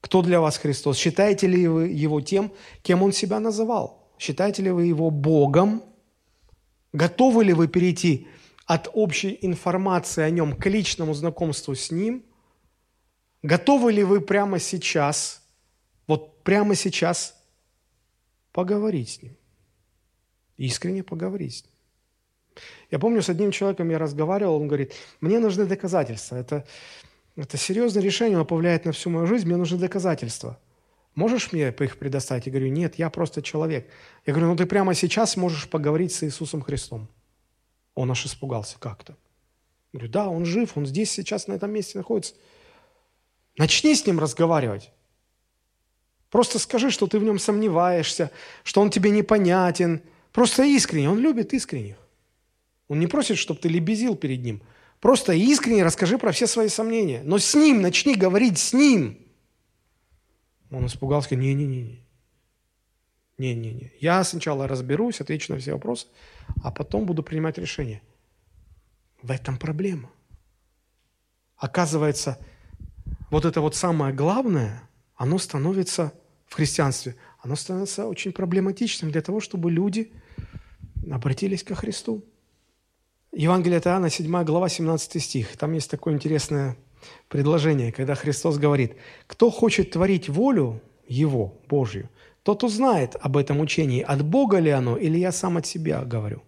[0.00, 0.96] Кто для вас Христос?
[0.98, 2.52] Считаете ли вы Его тем,
[2.82, 4.12] кем Он себя называл?
[4.18, 5.82] Считаете ли вы Его Богом–
[6.94, 8.28] Готовы ли вы перейти
[8.66, 12.24] от общей информации о нем к личному знакомству с ним?
[13.42, 15.42] Готовы ли вы прямо сейчас,
[16.06, 17.34] вот прямо сейчас
[18.52, 19.36] поговорить с ним?
[20.56, 21.64] Искренне поговорить.
[22.90, 26.36] Я помню, с одним человеком я разговаривал, он говорит, мне нужны доказательства.
[26.36, 26.66] Это,
[27.36, 30.58] это серьезное решение, оно повлияет на всю мою жизнь, мне нужны доказательства.
[31.14, 32.46] Можешь мне их предоставить?
[32.46, 33.88] Я говорю, нет, я просто человек.
[34.26, 37.08] Я говорю, ну ты прямо сейчас можешь поговорить с Иисусом Христом.
[37.94, 39.16] Он аж испугался как-то.
[39.92, 42.34] Говорю, да, он жив, он здесь сейчас на этом месте находится.
[43.56, 44.90] Начни с ним разговаривать.
[46.30, 48.32] Просто скажи, что ты в нем сомневаешься,
[48.64, 50.02] что он тебе непонятен.
[50.34, 51.08] Просто искренне.
[51.08, 51.96] Он любит искренних.
[52.88, 54.60] Он не просит, чтобы ты лебезил перед ним.
[55.00, 57.22] Просто искренне расскажи про все свои сомнения.
[57.24, 59.20] Но с ним начни говорить с ним–
[60.74, 62.00] он испугался, не-не-не.
[63.38, 63.92] Не-не-не.
[64.00, 66.06] Я сначала разберусь, отвечу на все вопросы,
[66.62, 68.02] а потом буду принимать решение.
[69.22, 70.10] В этом проблема.
[71.56, 72.38] Оказывается,
[73.30, 76.12] вот это вот самое главное, оно становится
[76.46, 80.12] в христианстве, оно становится очень проблематичным для того, чтобы люди
[81.10, 82.22] обратились ко Христу.
[83.32, 85.56] Евангелие от Иоанна, 7 глава, 17 стих.
[85.56, 86.76] Там есть такое интересное
[87.28, 88.96] предложение, когда Христос говорит,
[89.26, 92.08] «Кто хочет творить волю Его, Божью,
[92.42, 96.42] тот узнает об этом учении, от Бога ли оно, или я сам от себя говорю».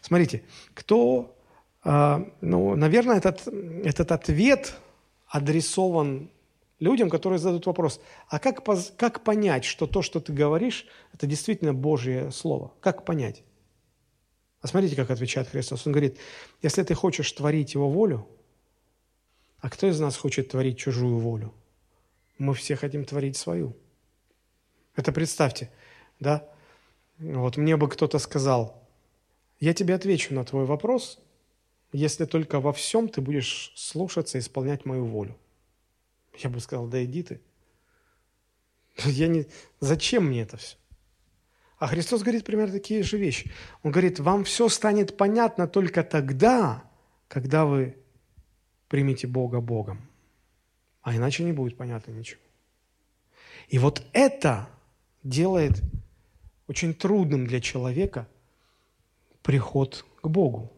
[0.00, 0.42] Смотрите,
[0.74, 1.36] кто,
[1.84, 3.48] э, ну, наверное, этот,
[3.84, 4.74] этот ответ
[5.26, 6.30] адресован
[6.78, 8.64] людям, которые задают вопрос, а как,
[8.96, 12.72] как понять, что то, что ты говоришь, это действительно Божье Слово?
[12.80, 13.42] Как понять?
[14.60, 15.86] А смотрите, как отвечает Христос.
[15.86, 16.18] Он говорит,
[16.62, 18.26] если ты хочешь творить Его волю,
[19.60, 21.54] а кто из нас хочет творить чужую волю?
[22.38, 23.76] Мы все хотим творить свою.
[24.96, 25.70] Это представьте,
[26.18, 26.48] да?
[27.18, 28.82] Вот мне бы кто-то сказал,
[29.60, 31.18] я тебе отвечу на твой вопрос,
[31.92, 35.36] если только во всем ты будешь слушаться и исполнять мою волю.
[36.36, 37.40] Я бы сказал, да иди ты.
[39.04, 39.46] Я не...
[39.80, 40.76] Зачем мне это все?
[41.78, 43.50] А Христос говорит примерно такие же вещи.
[43.82, 46.84] Он говорит, вам все станет понятно только тогда,
[47.28, 47.96] когда вы
[48.88, 50.08] примете Бога Богом.
[51.02, 52.40] А иначе не будет понятно ничего.
[53.68, 54.68] И вот это
[55.22, 55.82] делает
[56.68, 58.28] очень трудным для человека
[59.42, 60.72] приход к Богу.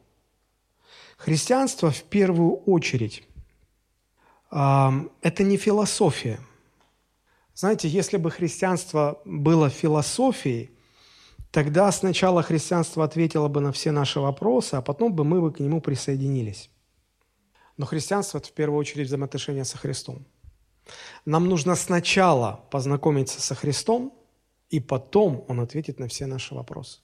[1.17, 3.23] Христианство в первую очередь–
[4.51, 6.41] это не философия.
[7.55, 10.77] Знаете, если бы христианство было философией,
[11.57, 15.59] Тогда сначала христианство ответило бы на все наши вопросы, а потом бы мы бы к
[15.59, 16.69] нему присоединились.
[17.79, 20.27] Но христианство– это в первую очередь взаимоотношения со Христом.
[21.25, 24.13] Нам нужно сначала познакомиться со Христом,
[24.69, 27.01] и потом Он ответит на все наши вопросы.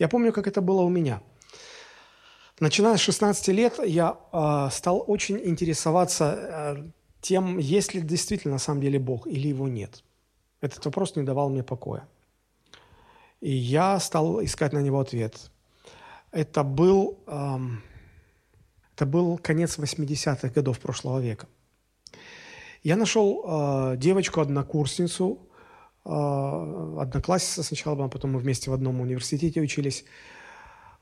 [0.00, 1.22] Я помню, как это было у меня.
[2.60, 6.90] Начиная с 16 лет я э, стал очень интересоваться э,
[7.22, 10.04] тем, есть ли действительно на самом деле Бог или его нет.
[10.60, 12.06] Этот вопрос не давал мне покоя.
[13.40, 15.50] И я стал искать на него ответ.
[16.32, 17.82] Это был, эм,
[18.94, 21.48] это был конец 80-х годов прошлого века.
[22.82, 25.38] Я нашел э, девочку-однокурсницу,
[26.04, 26.10] э,
[27.00, 30.04] одноклассница сначала, а потом мы вместе в одном университете учились.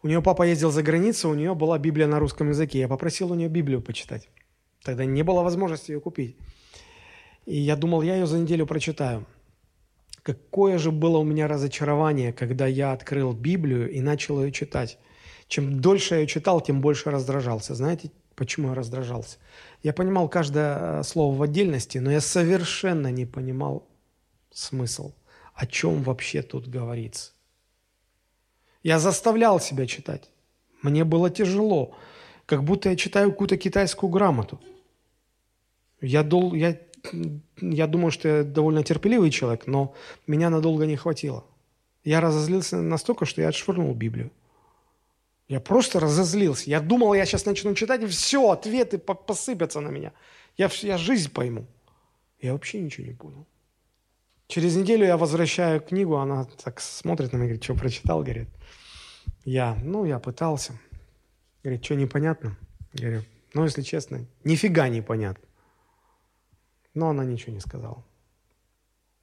[0.02, 2.78] У нее папа ездил за границу, у нее была Библия на русском языке.
[2.78, 4.28] Я попросил у нее Библию почитать.
[4.84, 6.36] Тогда не было возможности ее купить.
[7.46, 9.26] И я думал, я ее за неделю прочитаю–
[10.28, 14.98] Какое же было у меня разочарование, когда я открыл Библию и начал ее читать.
[15.46, 17.74] Чем дольше я ее читал, тем больше раздражался.
[17.74, 19.38] Знаете, почему я раздражался?
[19.82, 23.88] Я понимал каждое э, слово в отдельности, но я совершенно не понимал
[24.52, 25.14] смысл,
[25.54, 27.32] о чем вообще тут говорится.
[28.82, 30.30] Я заставлял себя читать.
[30.82, 31.96] Мне было тяжело,
[32.46, 34.60] как будто я читаю какую-то китайскую грамоту.
[36.00, 36.78] Я, дол, я
[37.60, 39.94] я думаю, что я довольно терпеливый человек, но
[40.26, 41.44] меня надолго не хватило.
[42.04, 44.30] Я разозлился настолько, что я отшвырнул Библию.
[45.48, 46.70] Я просто разозлился.
[46.70, 50.12] Я думал, я сейчас начну читать, и все, ответы посыпятся на меня.
[50.56, 51.66] Я, я жизнь пойму.
[52.40, 53.46] Я вообще ничего не понял.
[54.48, 58.48] Через неделю я возвращаю книгу, она так смотрит на меня, говорит, что прочитал, говорит.
[59.44, 60.72] Я, ну, я пытался.
[61.62, 62.56] Говорит, что непонятно?
[62.92, 63.22] Говорю,
[63.54, 65.48] ну, если честно, нифига не понятно
[66.98, 68.04] но она ничего не сказала.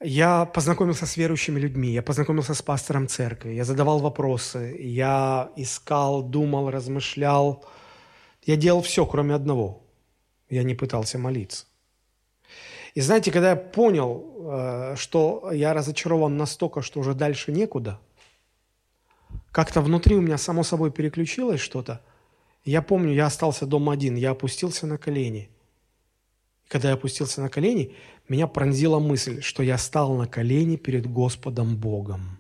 [0.02, 6.24] Я познакомился с верующими людьми, я познакомился с пастором церкви, я задавал вопросы, я искал,
[6.24, 7.66] думал, размышлял.
[8.44, 9.84] Я делал все, кроме одного.
[10.50, 11.66] Я не пытался молиться.
[12.96, 18.00] И знаете, когда я понял, э, что я разочарован настолько, что уже дальше некуда,
[19.52, 22.02] как-то внутри у меня само собой переключилось что-то.
[22.64, 25.50] Я помню, я остался дома один, я опустился на колени–
[26.66, 27.96] и когда я опустился на колени,
[28.28, 32.40] меня пронзила мысль, что я стал на колени перед Господом Богом.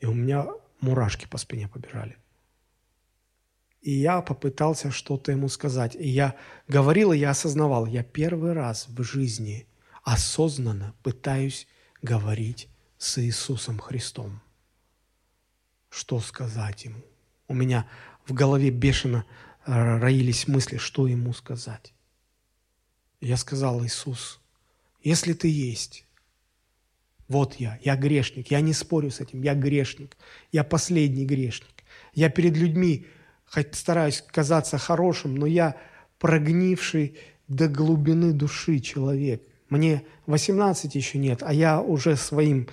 [0.00, 0.48] И у меня
[0.80, 2.16] мурашки по спине побежали.
[3.84, 5.94] И я попытался что-то ему сказать.
[5.94, 6.36] И я
[6.68, 9.66] говорил, и я осознавал, я первый раз в жизни
[10.02, 11.68] осознанно пытаюсь
[12.00, 14.40] говорить с Иисусом Христом.
[15.90, 17.04] Что сказать ему?
[17.46, 17.86] У меня
[18.24, 19.26] в голове бешено
[19.66, 21.92] э, роились мысли, что ему сказать.
[23.20, 24.40] Я сказал, Иисус,
[25.02, 26.06] если ты есть,
[27.28, 30.16] вот я, я грешник, я не спорю с этим, я грешник,
[30.52, 31.84] я последний грешник.
[32.14, 33.06] Я перед людьми
[33.54, 35.76] хоть стараюсь казаться хорошим, но я
[36.18, 39.42] прогнивший до глубины души человек.
[39.68, 42.68] Мне 18 еще нет, а я уже своим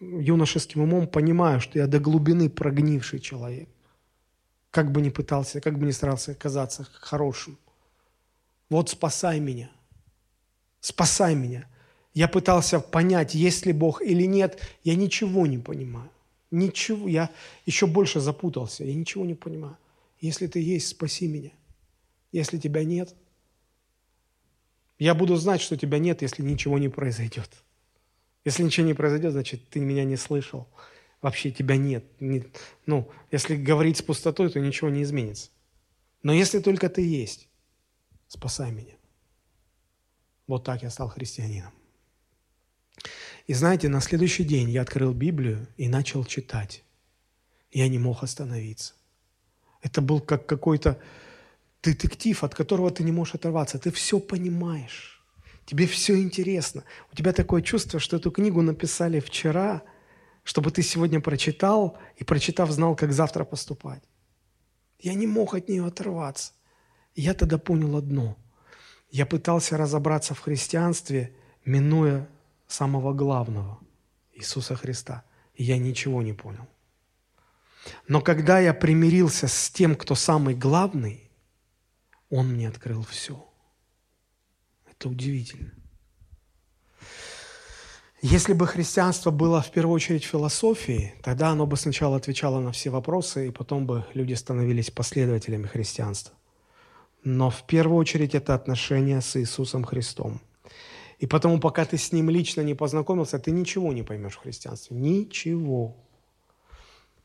[0.00, 3.68] юношеским умом понимаю, что я до глубины прогнивший человек.
[4.70, 7.58] Как бы ни пытался, как бы ни старался казаться хорошим.
[8.70, 9.70] Вот спасай меня.
[10.80, 11.66] Спасай меня.
[12.14, 14.60] Я пытался понять, есть ли Бог или нет.
[14.84, 16.10] Я ничего не понимаю.
[16.50, 17.08] Ничего.
[17.08, 17.30] Я
[17.66, 18.84] еще больше запутался.
[18.84, 19.76] Я ничего не понимаю.
[20.20, 21.52] Если ты есть, спаси меня.
[22.32, 23.14] Если тебя нет,
[24.98, 27.48] я буду знать, что тебя нет, если ничего не произойдет.
[28.44, 30.68] Если ничего не произойдет, значит, ты меня не слышал.
[31.20, 32.04] Вообще тебя нет.
[32.20, 32.44] Не,
[32.86, 35.50] ну, если говорить с пустотой, то ничего не изменится.
[36.22, 37.48] Но если только ты есть,
[38.26, 38.94] спасай меня.
[40.46, 41.72] Вот так я стал христианином.
[43.46, 46.82] И знаете, на следующий день я открыл Библию и начал читать.
[47.70, 48.94] Я не мог остановиться.
[49.82, 50.98] Это был как какой-то
[51.82, 53.78] детектив, от которого ты не можешь оторваться.
[53.78, 55.24] Ты все понимаешь.
[55.64, 56.84] Тебе все интересно.
[57.12, 59.82] У тебя такое чувство, что эту книгу написали вчера,
[60.42, 64.02] чтобы ты сегодня прочитал и, прочитав, знал, как завтра поступать.
[64.98, 66.52] Я не мог от нее оторваться.
[67.14, 68.36] Я тогда понял одно.
[69.10, 72.28] Я пытался разобраться в христианстве, минуя
[72.66, 73.78] самого главного–
[74.34, 75.24] Иисуса Христа.
[75.54, 76.66] И я ничего не понял.
[78.06, 81.30] Но когда я примирился с тем, кто самый главный,
[82.30, 83.44] Он мне открыл все.
[84.90, 85.72] Это удивительно.
[88.20, 92.90] Если бы христианство было в первую очередь философией, тогда оно бы сначала отвечало на все
[92.90, 96.34] вопросы, и потом бы люди становились последователями христианства.
[97.22, 100.40] Но в первую очередь это отношения с Иисусом Христом.
[101.20, 104.96] И потому, пока ты с Ним лично не познакомился, ты ничего не поймешь в христианстве.
[104.96, 105.96] Ничего.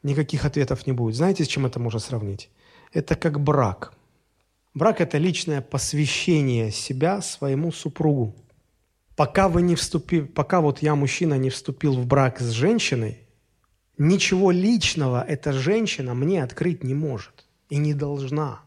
[0.04, 1.16] Никаких ответов не будет.
[1.16, 2.50] Знаете, с чем это можно сравнить?
[2.92, 3.94] Это как брак.
[4.74, 8.36] Брак– это личное посвящение себя своему супругу.
[9.16, 13.20] Пока вы не вступили, пока вот я, мужчина, не вступил в брак с женщиной,
[13.98, 18.62] ничего личного эта женщина мне открыть не может и не должна.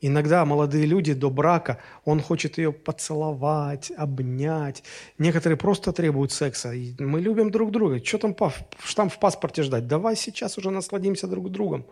[0.00, 4.82] Иногда молодые люди до брака, он хочет ее поцеловать, обнять.
[5.16, 6.72] Некоторые просто требуют секса.
[6.98, 8.04] Мы любим друг друга.
[8.04, 8.36] Что там
[8.84, 9.86] штамп в паспорте ждать?
[9.86, 11.86] Давай сейчас уже насладимся друг другом.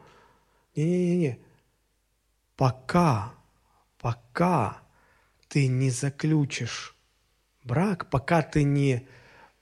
[0.77, 1.39] Не-не-не.
[2.57, 3.33] Пока,
[3.99, 4.79] пока
[5.49, 6.95] ты не заключишь
[7.65, 9.07] брак, пока ты не,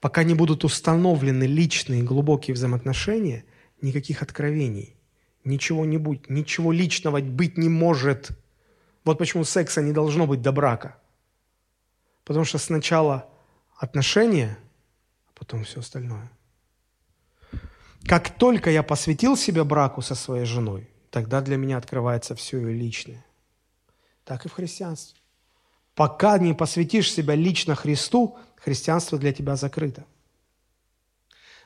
[0.01, 3.45] пока не будут установлены личные глубокие взаимоотношения,
[3.80, 4.97] никаких откровений,
[5.45, 8.30] ничего не будет, ничего личного быть не может.
[9.05, 10.97] Вот почему секса не должно быть до брака.
[12.24, 13.28] Потому что сначала
[13.76, 14.59] отношения,
[15.28, 16.30] а потом все остальное.
[18.05, 22.72] Как только я посвятил себя браку со своей женой, тогда для меня открывается все ее
[22.72, 23.24] личное.
[24.24, 25.20] Так и в христианстве.
[25.95, 30.07] Пока не посвятишь себя лично Христу, христианство для тебя закрыто.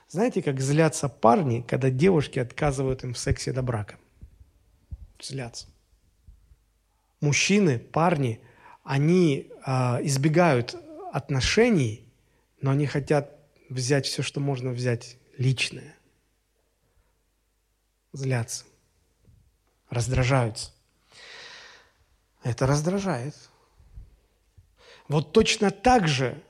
[0.09, 3.99] Знаете, как злятся парни, когда девушки отказывают им в сексе до брака?
[5.21, 5.67] Злятся.
[7.21, 8.41] Мужчины, парни,
[8.85, 9.71] они э,
[10.07, 10.77] избегают
[11.13, 12.09] отношений,
[12.61, 13.37] но они хотят
[13.69, 15.97] взять все, что можно взять личное.
[18.13, 18.65] Злятся.
[19.91, 20.71] Раздражаются.
[22.45, 23.35] Это раздражает.
[25.09, 26.43] Вот точно так же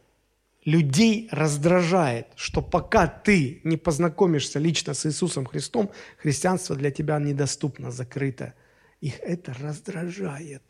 [0.66, 7.90] людей раздражает, что пока ты не познакомишься лично с Иисусом Христом, христианство для тебя недоступно,
[7.90, 8.52] закрыто.
[9.00, 10.62] Их это раздражает.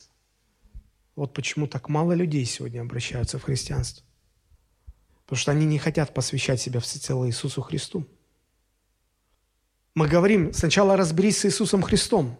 [1.16, 4.04] Вот почему так мало людей сегодня обращаются в христианство.
[5.24, 8.06] Потому что они не хотят посвящать себя всецело Иисусу Христу.
[9.94, 12.38] Мы говорим, сначала разберись с Иисусом Христом.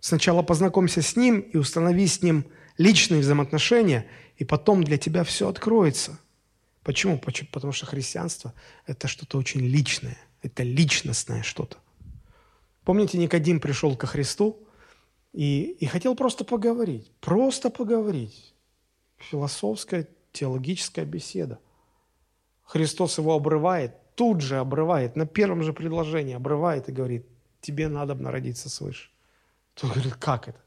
[0.00, 2.46] Сначала познакомься с Ним и установи с Ним
[2.78, 4.06] личные взаимоотношения,
[4.38, 6.18] и потом для тебя все откроется.
[6.84, 7.18] Почему?
[7.18, 8.52] Потому что христианство–
[8.86, 11.78] это что-то очень личное, это личностное что-то.
[12.84, 14.62] Помните, Никодим пришел ко Христу
[15.32, 18.54] и, и хотел просто поговорить, просто поговорить.
[19.16, 21.58] Философская, теологическая беседа.
[22.64, 27.26] Христос его обрывает, тут же обрывает, на первом же предложении обрывает и говорит,
[27.62, 29.08] тебе надо народиться свыше.
[29.72, 30.60] Тот говорит, как это?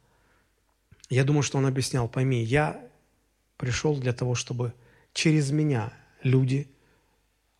[1.09, 2.89] Я думаю, что он объяснял, пойми, я
[3.57, 4.73] пришел для того, чтобы
[5.13, 5.93] через меня
[6.23, 6.69] люди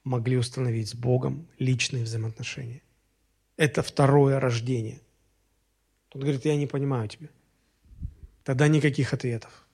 [0.03, 2.81] могли установить с Богом личные взаимоотношения.
[3.57, 5.01] Это второе рождение.
[6.09, 7.29] Тот говорит, я не понимаю тебя.
[8.43, 9.67] Тогда никаких ответов.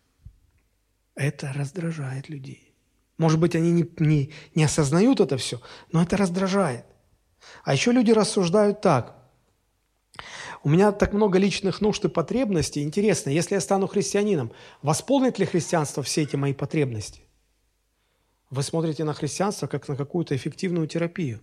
[1.16, 2.74] Это раздражает людей.
[3.18, 5.62] Может быть, они не, не, не осознают это все,
[5.92, 6.86] но это раздражает.
[7.64, 9.16] А еще люди рассуждают так.
[10.64, 12.84] У меня так много личных нужд и потребностей.
[12.84, 17.22] Интересно, если я стану христианином, восполнит ли христианство все эти мои потребности?
[18.54, 21.42] Вы смотрите на христианство как на какую-то эффективную терапию,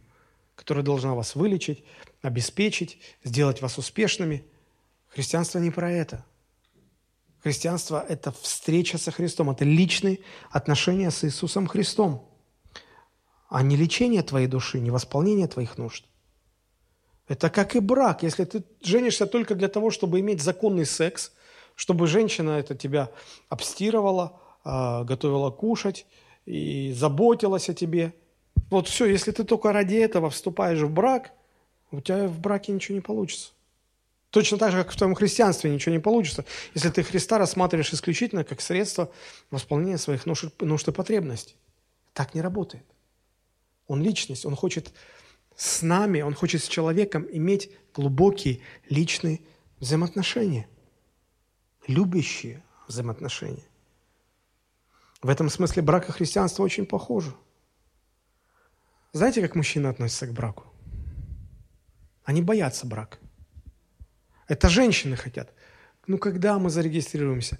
[0.54, 1.82] которая должна вас вылечить,
[2.22, 4.44] обеспечить, сделать вас успешными.
[5.08, 6.24] Христианство не про это.
[7.42, 10.20] Христианство– это встреча со Христом, это личные
[10.52, 12.28] отношения с Иисусом Христом.
[13.48, 16.04] а не лечение твоей души, не восполнение твоих нужд.
[17.26, 18.22] Это как и брак.
[18.22, 21.32] Если ты женишься только для того, чтобы иметь законный секс,
[21.74, 23.10] чтобы женщина это тебя
[23.48, 26.06] обстирывала, а, готовила кушать
[26.46, 28.14] и заботилась о тебе.
[28.70, 31.32] Вот все, если ты только ради этого вступаешь в брак,
[31.90, 33.52] у тебя в браке ничего не получится.
[34.30, 38.44] Точно так же, как в твоем христианстве ничего не получится, если ты Христа рассматриваешь исключительно
[38.44, 39.10] как средство
[39.50, 41.56] восполнения своих нужд, и потребностей.
[42.12, 42.84] Так не работает.
[43.88, 44.92] Он личность, он хочет
[45.56, 49.40] с нами, он хочет с человеком иметь глубокие личные
[49.80, 50.68] взаимоотношения,
[51.88, 53.69] любящие взаимоотношения.
[55.22, 57.34] В этом смысле брак и христианство очень похожи.
[59.12, 60.64] Знаете, как мужчины относятся к браку?
[62.24, 63.18] Они боятся брака.
[64.48, 65.52] Это женщины хотят.
[66.06, 67.58] Ну, когда мы зарегистрируемся?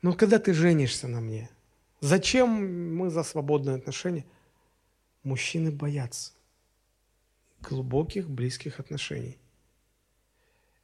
[0.00, 1.50] Ну, когда ты женишься на мне?
[2.00, 4.24] Зачем мы за свободные отношения?
[5.22, 6.32] Мужчины боятся
[7.60, 9.38] глубоких, близких отношений.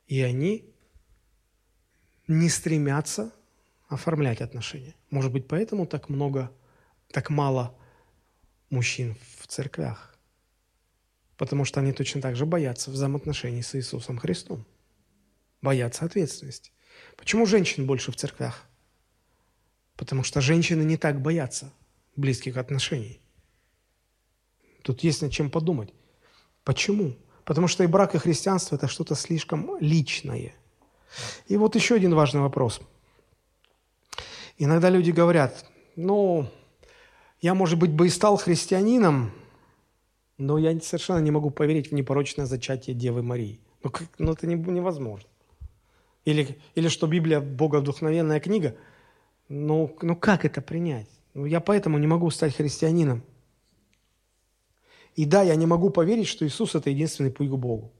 [0.07, 0.73] И они
[2.29, 3.33] не стремятся
[3.89, 4.95] оформлять отношения.
[5.11, 6.53] Может быть, поэтому так много,
[7.11, 7.75] так мало
[8.71, 10.17] мужчин в церквях.
[11.37, 14.67] Потому что они точно так же боятся взаимоотношений с Иисусом Христом.
[15.63, 16.73] Боятся ответственности.
[17.17, 18.65] Почему женщин больше в церквях?
[19.97, 21.73] Потому что женщины не так боятся
[22.15, 23.21] близких отношений.
[24.83, 25.93] Тут есть над чем подумать.
[26.63, 27.17] Почему?
[27.45, 30.55] Потому что и брак, и христианство– это что-то слишком личное.
[31.47, 32.81] И вот еще один важный вопрос–
[34.59, 36.51] Иногда люди говорят, ну,
[37.41, 39.31] я, может быть, бы и стал христианином,
[40.37, 43.61] но я совершенно не могу поверить в непорочное зачатие Девы Марии.
[43.85, 45.29] Ну, как, ну это не, невозможно.
[46.25, 48.77] Или, или что Библия боговдухновенная книга.
[49.49, 51.09] Ну, ну как это принять?
[51.35, 53.23] Ну, я поэтому не могу стать христианином.
[55.15, 57.93] И да, я не могу поверить, что Иисус– это единственный путь к Богу.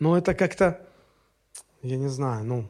[0.00, 0.86] Но это как-то,
[1.82, 2.68] я не знаю, ну,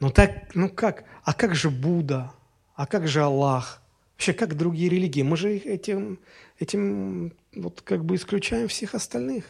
[0.00, 1.04] ну так, ну как?
[1.24, 2.32] А как же Будда?
[2.74, 3.82] А как же Аллах?
[4.14, 5.22] Вообще, как другие религии?
[5.22, 6.18] Мы же этим,
[6.58, 9.44] этим вот как бы исключаем всех остальных.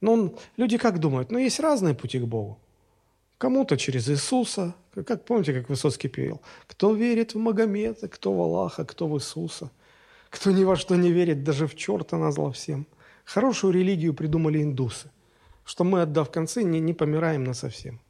[0.00, 1.30] Ну, люди как думают?
[1.30, 2.58] Ну, есть разные пути к Богу.
[3.38, 4.74] Кому-то через Иисуса,
[5.06, 9.70] как помните, как Высоцкий пел, кто верит в Магомета, кто в Аллаха, кто в Иисуса,
[10.30, 12.86] кто ни во что не верит, даже в черта назло всем.
[13.24, 15.10] Хорошую религию придумали индусы,
[15.64, 18.00] что мы, отдав концы, не, не помираем на совсем.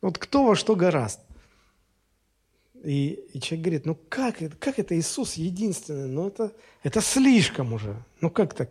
[0.00, 1.20] Вот кто во что гораст.
[2.84, 6.06] И, и человек говорит, ну как, как это Иисус единственный?
[6.06, 6.52] Ну это,
[6.84, 7.96] это слишком уже.
[8.20, 8.70] Ну как так?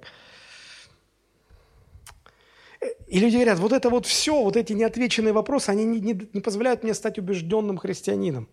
[3.07, 6.41] И люди говорят, вот это вот все, вот эти неотвеченные вопросы, они не, не, не
[6.41, 8.47] позволяют мне стать убежденным христианином.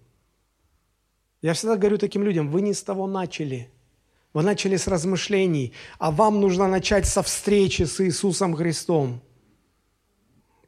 [1.43, 3.71] Я всегда говорю таким людям, вы не с того начали.
[4.33, 9.21] Вы начали с размышлений, а вам нужно начать со встречи с Иисусом Христом,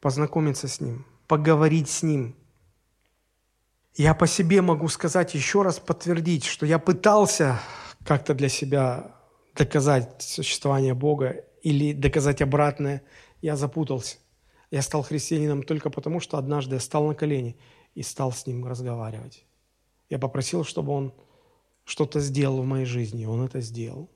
[0.00, 2.36] познакомиться с Ним поговорить с Ним.
[3.94, 7.58] Я по себе могу сказать, еще раз подтвердить, что я пытался
[8.04, 9.16] как-то для себя
[9.54, 13.02] доказать существование Бога или доказать обратное,
[13.40, 14.18] я запутался.
[14.70, 17.56] Я стал христианином только потому, что однажды я стал на колени
[17.94, 19.44] и стал с ним разговаривать.
[20.10, 21.14] Я попросил, чтобы он
[21.84, 24.10] что-то сделал в моей жизни, он это сделал.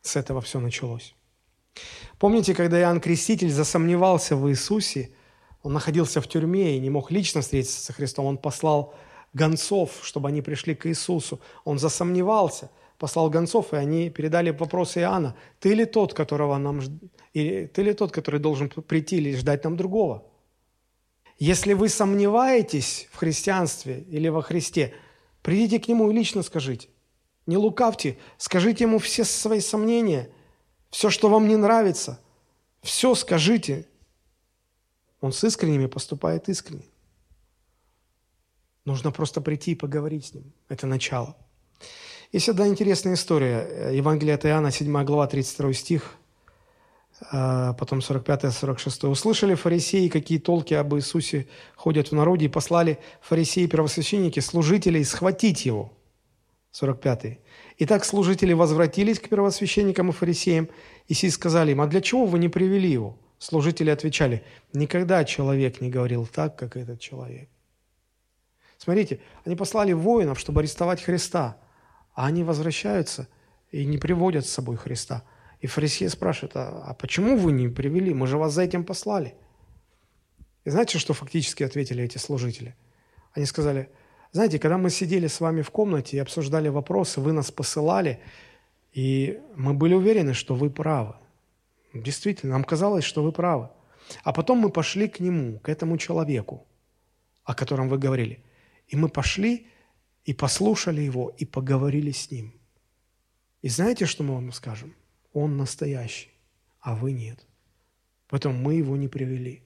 [0.00, 1.14] С этого все началось.
[2.18, 5.10] Помните, когда Иоанн Креститель засомневался в Иисусе–
[5.64, 8.26] он находился в тюрьме и не мог лично встретиться со Христом.
[8.26, 8.94] Он послал
[9.32, 11.40] гонцов, чтобы они пришли к Иисусу.
[11.64, 15.34] Он засомневался, послал гонцов, и они передали вопрос Иоанна.
[15.60, 16.82] Ты ли тот, которого нам...
[17.32, 20.26] Или ты ли тот, который должен прийти или ждать нам другого?
[21.38, 24.92] Если вы сомневаетесь в христианстве или во Христе,
[25.40, 26.88] придите к Нему и лично скажите.
[27.46, 30.28] Не лукавьте, скажите Ему все свои сомнения,
[30.90, 32.20] все, что вам не нравится.
[32.82, 33.86] Все скажите,
[35.24, 36.84] он с искренними поступает искренне.
[38.84, 40.52] Нужно просто прийти и поговорить с ним.
[40.68, 41.34] Это начало.
[42.30, 43.90] Есть одна интересная история.
[43.90, 46.16] Евангелие от Иоанна, 7 глава, 32 стих,
[47.30, 49.08] а, потом 45-46.
[49.08, 55.64] «Услышали фарисеи, какие толки об Иисусе ходят в народе, и послали фарисеи первосвященники, служителей, схватить
[55.64, 55.90] его».
[56.72, 57.38] 45.
[57.78, 60.68] «Итак, служители возвратились к первосвященникам и фарисеям,
[61.08, 64.42] и сии сказали им, а для чего вы не привели его?» Служители отвечали,
[64.72, 67.50] никогда человек не говорил так, как этот человек.
[68.78, 71.58] Смотрите, они послали воинов, чтобы арестовать Христа,
[72.14, 73.28] а они возвращаются
[73.70, 75.24] и не приводят с собой Христа.
[75.60, 78.14] И фарисеи спрашивают, а, а почему вы не привели?
[78.14, 79.34] Мы же вас за этим послали.
[80.64, 82.74] И знаете, что фактически ответили эти служители?
[83.34, 83.90] Они сказали,
[84.32, 88.20] знаете, когда мы сидели с вами в комнате и обсуждали вопросы, вы нас посылали,
[88.94, 91.16] И мы были уверены, что вы правы.
[91.94, 93.70] Действительно, нам казалось, что вы правы.
[94.22, 96.66] А потом мы пошли к нему, к этому человеку,
[97.44, 98.44] о котором вы говорили.
[98.88, 99.68] И мы пошли
[100.24, 102.54] и послушали его, и поговорили с ним.
[103.62, 104.94] И знаете, что мы вам скажем?
[105.32, 106.30] Он настоящий,
[106.80, 107.46] а вы нет.
[108.28, 109.62] Поэтому мы его не привели.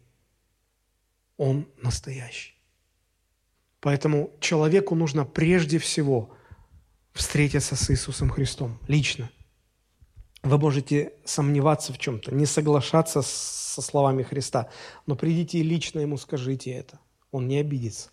[1.37, 2.55] Он настоящий.
[3.81, 6.35] Поэтому человеку нужно прежде всего
[7.13, 9.31] встретиться с Иисусом Христом лично.
[10.43, 14.69] Вы можете сомневаться в чем-то, не соглашаться со словами Христа,
[15.07, 17.01] но придите и лично ему скажите это.
[17.31, 18.11] Он не обидится.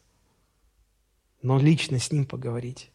[1.42, 2.90] Но лично с ним поговорите.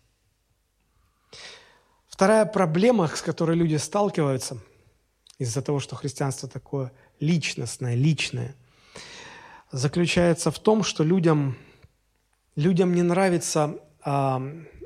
[2.09, 4.59] Вторая проблема, с которой люди сталкиваются
[5.39, 8.57] из-за того, что христианство такое личностное, личное,
[9.73, 11.57] заключается в том, что людям,
[12.57, 13.81] людям не нравится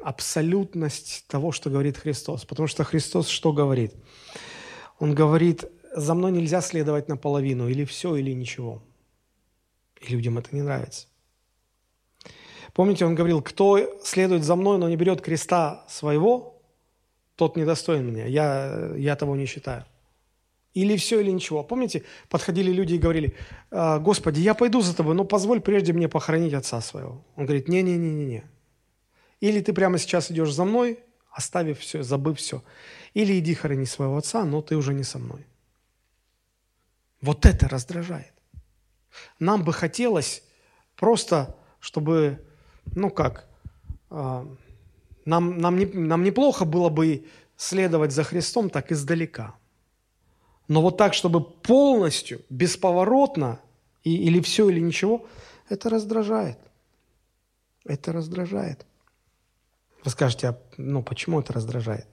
[0.05, 2.45] абсолютность того, что говорит Христос.
[2.45, 3.95] Потому что Христос что говорит?
[4.99, 5.65] Он говорит,
[5.97, 8.83] за мной нельзя следовать наполовину, или все, или ничего.
[10.01, 11.07] И людям это не нравится.
[12.75, 16.61] Помните, он говорил, кто следует за мной, но не берет креста своего,
[17.37, 18.27] тот недостоин меня.
[18.27, 19.87] Я, я того не считаю.
[20.75, 21.63] Или все, или ничего.
[21.63, 23.35] Помните, подходили люди и говорили,
[23.71, 27.25] «А, Господи, я пойду за тобой, но позволь прежде мне похоронить отца своего.
[27.37, 28.45] Он говорит, не-не-не-не-не.
[29.41, 30.99] Или ты прямо сейчас идешь за мной,
[31.31, 32.63] оставив все, забыв все.
[33.15, 35.47] Или иди хорони своего отца, но ты уже не со мной.
[37.21, 38.33] Вот это раздражает.
[39.39, 40.43] Нам бы хотелось
[40.97, 42.45] просто, чтобы,
[42.95, 43.49] ну как,
[44.11, 44.47] а,
[45.25, 47.27] нам, нам, не, нам неплохо было бы
[47.57, 49.55] следовать за Христом так издалека–
[50.69, 53.61] но вот так, чтобы полностью, бесповоротно,
[54.03, 55.27] и, или все, или ничего,
[55.69, 56.59] это раздражает.
[57.85, 58.87] Это раздражает.
[60.05, 62.07] Вы скажете, а, ну почему это раздражает?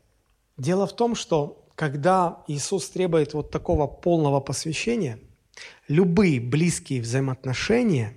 [0.57, 5.19] Дело в том, что когда Иисус требует вот такого полного посвящения,
[5.87, 8.15] любые близкие взаимоотношения,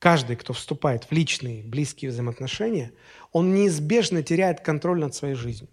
[0.00, 2.92] каждый, кто вступает в личные близкие взаимоотношения,
[3.30, 5.70] он неизбежно теряет контроль над своей жизнью.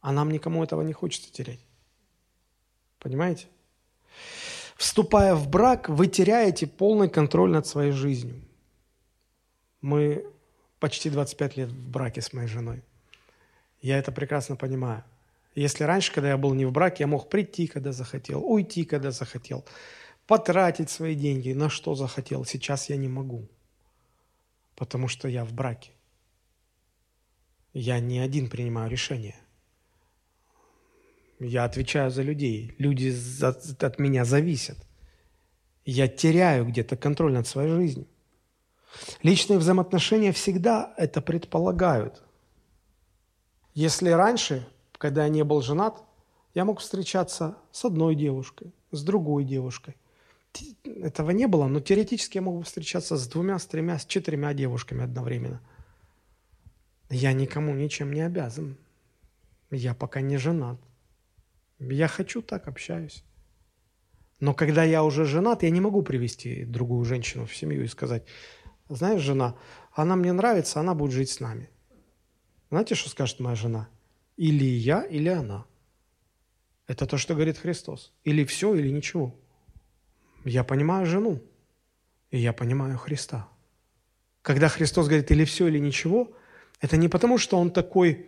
[0.00, 1.60] А нам никому этого не хочется терять.
[2.98, 3.46] Понимаете?
[4.76, 8.42] Вступая в брак, вы теряете полный контроль над своей жизнью.
[9.80, 10.26] Мы
[10.84, 12.82] почти 25 лет в браке с моей женой.
[13.80, 15.02] Я это прекрасно понимаю.
[15.54, 19.10] Если раньше, когда я был не в браке, я мог прийти, когда захотел, уйти, когда
[19.10, 19.64] захотел,
[20.26, 23.48] потратить свои деньги на что захотел, сейчас я не могу,
[24.76, 25.90] потому что я в браке.
[27.72, 29.36] Я не один принимаю решения.
[31.40, 32.74] Я отвечаю за людей.
[32.76, 33.10] Люди
[33.80, 34.76] от меня зависят.
[35.86, 38.06] Я теряю где-то контроль над своей жизнью.
[39.22, 42.22] Личные взаимоотношения всегда это предполагают.
[43.74, 44.66] Если раньше,
[44.98, 46.02] когда я не был женат,
[46.54, 49.96] я мог встречаться с одной девушкой, с другой девушкой.
[50.84, 55.02] Этого не было, но теоретически я мог встречаться с двумя, с тремя, с четырьмя девушками
[55.02, 55.60] одновременно.
[57.10, 58.76] Я никому ничем не обязан.
[59.70, 60.80] Я пока не женат.
[61.80, 63.24] Я хочу так, общаюсь.
[64.40, 68.24] Но когда я уже женат, я не могу привести другую женщину в семью и сказать,
[68.96, 69.56] знаешь, жена,
[69.92, 71.70] она мне нравится, она будет жить с нами.
[72.70, 73.88] Знаете, что скажет моя жена?
[74.36, 75.64] Или я, или она.
[76.86, 78.12] Это то, что говорит Христос.
[78.24, 79.34] Или все, или ничего.
[80.44, 81.40] Я понимаю жену,
[82.30, 83.48] и я понимаю Христа.
[84.42, 86.32] Когда Христос говорит или все, или ничего,
[86.80, 88.26] это не потому, что Он такой,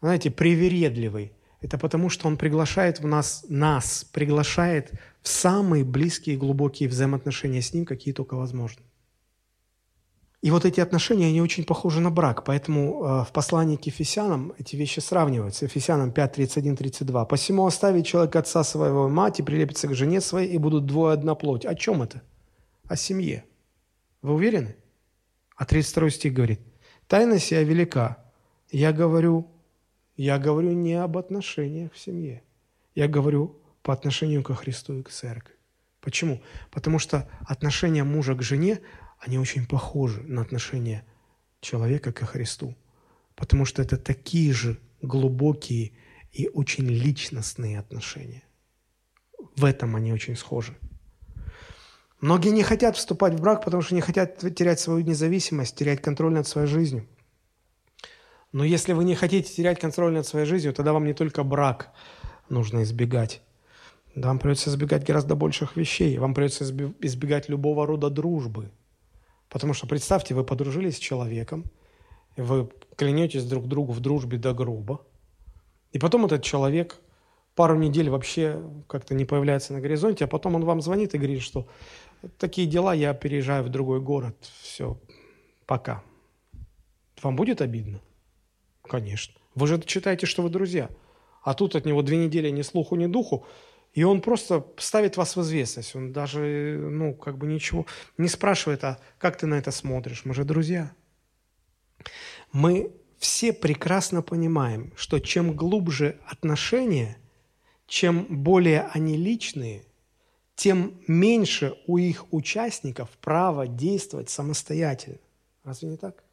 [0.00, 4.90] знаете, привередливый, это потому, что Он приглашает в нас, нас приглашает
[5.20, 8.82] в самые близкие и глубокие взаимоотношения с Ним, какие только возможны.
[10.42, 14.52] И вот эти отношения, они очень похожи на брак, поэтому э, в послании к Ефесянам
[14.58, 15.66] эти вещи сравниваются.
[15.66, 17.24] Ефесянам 5, 31, 32.
[17.26, 21.14] «Посему оставить человек отца своего и мать, и прилепится к жене своей, и будут двое
[21.14, 21.64] одна плоть».
[21.64, 22.22] О чем это?
[22.88, 23.44] О семье.
[24.20, 24.76] Вы уверены?
[25.56, 26.60] А 32 стих говорит,
[27.06, 28.18] «Тайна сия велика,
[28.70, 29.48] я говорю
[30.16, 32.42] я говорю не об отношениях в семье.
[32.94, 35.54] Я говорю по отношению ко Христу и к церкви.
[36.00, 36.42] Почему?
[36.70, 38.80] Потому что отношения мужа к жене,
[39.22, 41.04] они очень похожи на отношения
[41.60, 42.74] человека ко Христу.
[43.36, 45.92] Потому что это такие же глубокие
[46.32, 48.42] и очень личностные отношения.
[49.56, 50.76] В этом они очень схожи.
[52.20, 56.32] Многие не хотят вступать в брак, потому что не хотят терять свою независимость, терять контроль
[56.32, 57.06] над своей жизнью.
[58.52, 61.92] Но если вы не хотите терять контроль над своей жизнью, тогда вам не только брак
[62.48, 63.40] нужно избегать.
[64.14, 66.18] Да, вам придется избегать гораздо больших вещей.
[66.18, 68.70] Вам придется избегать любого рода дружбы.
[69.52, 71.66] Потому что представьте, вы подружились с человеком,
[72.38, 75.04] вы клянетесь друг другу в дружбе до гроба,
[75.92, 76.98] И потом этот человек
[77.54, 81.42] пару недель вообще как-то не появляется на горизонте, а потом он вам звонит и говорит,
[81.42, 81.68] что
[82.38, 84.98] такие дела, я переезжаю в другой город, все,
[85.66, 86.02] пока.
[87.22, 88.00] Вам будет обидно?
[88.80, 89.34] Конечно.
[89.54, 90.88] Вы же считаете, что вы друзья.
[91.42, 93.44] А тут от него две недели ни слуху, ни духу,
[93.92, 95.94] и он просто ставит вас в известность.
[95.94, 97.86] Он даже, ну, как бы ничего
[98.16, 100.24] не спрашивает, а как ты на это смотришь?
[100.24, 100.92] Мы же друзья.
[102.52, 107.18] Мы все прекрасно понимаем, что чем глубже отношения,
[107.86, 109.84] чем более они личные,
[110.54, 115.18] тем меньше у их участников права действовать самостоятельно.
[115.64, 116.24] Разве не так?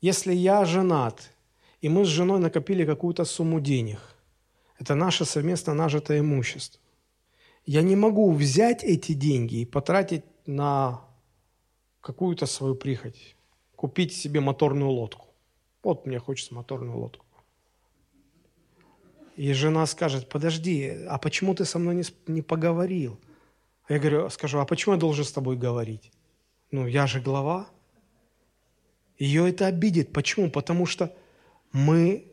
[0.00, 1.32] Если я женат,
[1.80, 3.98] и мы с женой накопили какую-то сумму денег–
[4.78, 6.80] это наше совместно нажитое имущество.
[7.64, 11.00] Я не могу взять эти деньги и потратить на
[12.00, 13.36] какую-то свою прихоть,
[13.74, 15.26] купить себе моторную лодку.
[15.82, 17.26] Вот мне хочется моторную лодку.
[19.36, 23.20] И жена скажет, подожди, а почему ты со мной не, не поговорил?
[23.88, 26.10] А я говорю, скажу, а почему я должен с тобой говорить?
[26.70, 27.68] Ну, я же глава.
[29.18, 30.12] Ее это обидит.
[30.12, 30.50] Почему?
[30.50, 31.14] Потому что
[31.72, 32.26] мы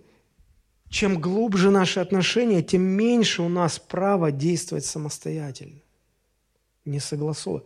[0.93, 5.81] чем глубже наши отношения, тем меньше у нас права действовать самостоятельно,
[6.85, 7.63] не согласуя.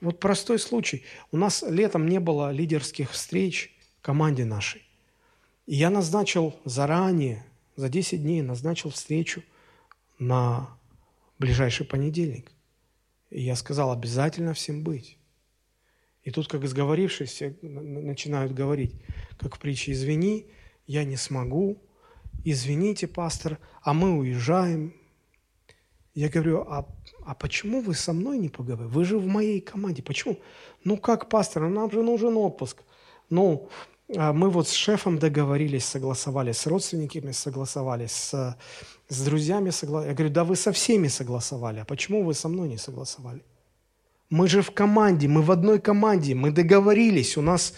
[0.00, 1.04] Вот простой случай.
[1.32, 4.80] У нас летом не было лидерских встреч в команде нашей.
[5.66, 7.44] И я назначил заранее,
[7.76, 9.44] за 10 дней назначил встречу
[10.18, 10.70] на
[11.38, 12.52] ближайший понедельник.
[13.28, 15.18] И я сказал, обязательно всем быть.
[16.22, 18.94] И тут, как сговорившись, начинают говорить,
[19.38, 20.46] как в притче, извини,
[20.86, 21.78] я не смогу,
[22.44, 24.94] извините, пастор, а мы уезжаем.
[26.14, 26.86] Я говорю, а,
[27.24, 28.92] а почему вы со мной не поговорили?
[28.92, 30.02] Вы же в моей команде.
[30.02, 30.38] Почему?
[30.84, 32.82] Ну как, пастор, нам же нужен отпуск.
[33.30, 33.68] Ну,
[34.14, 38.56] а мы вот с шефом договорились, согласовали, с родственниками согласовали, с,
[39.08, 40.10] с друзьями согласовали.
[40.10, 43.42] Я говорю, да вы со всеми согласовали, а почему вы со мной не согласовали?
[44.28, 47.74] Мы же в команде, мы в одной команде, мы договорились, у нас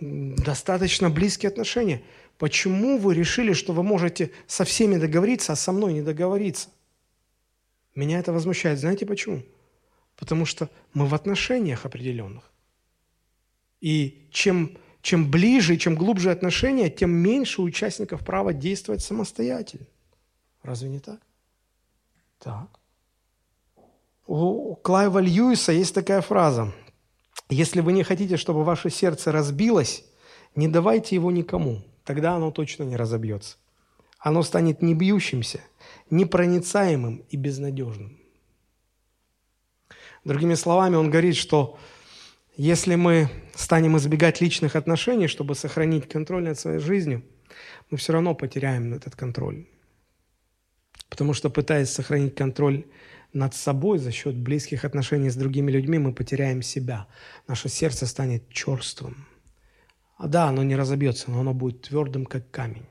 [0.00, 2.02] достаточно близкие отношения.
[2.44, 6.68] Почему вы решили, что вы можете со всеми договориться, а со мной не договориться?
[7.94, 8.78] Меня это возмущает.
[8.78, 9.42] Знаете почему?
[10.14, 12.52] Потому что мы в отношениях определенных.
[13.80, 19.86] И чем, чем ближе, чем глубже отношения, тем меньше участников права действовать самостоятельно.
[20.62, 21.20] Разве не так?
[22.40, 22.68] Так.
[24.26, 26.74] У Клайва Льюиса есть такая фраза.
[27.48, 30.04] Если вы не хотите, чтобы ваше сердце разбилось,
[30.54, 33.56] не давайте его никому тогда оно точно не разобьется.
[34.18, 35.60] Оно станет не бьющимся,
[36.10, 38.18] непроницаемым и безнадежным.
[40.24, 41.78] Другими словами, он говорит, что
[42.56, 47.22] если мы станем избегать личных отношений, чтобы сохранить контроль над своей жизнью,
[47.90, 49.66] мы все равно потеряем этот контроль.
[51.10, 52.86] Потому что пытаясь сохранить контроль
[53.34, 57.06] над собой за счет близких отношений с другими людьми, мы потеряем себя.
[57.46, 59.26] Наше сердце станет черствым.
[60.24, 62.86] А да, оно не разобьется, но оно будет твердым, как камень.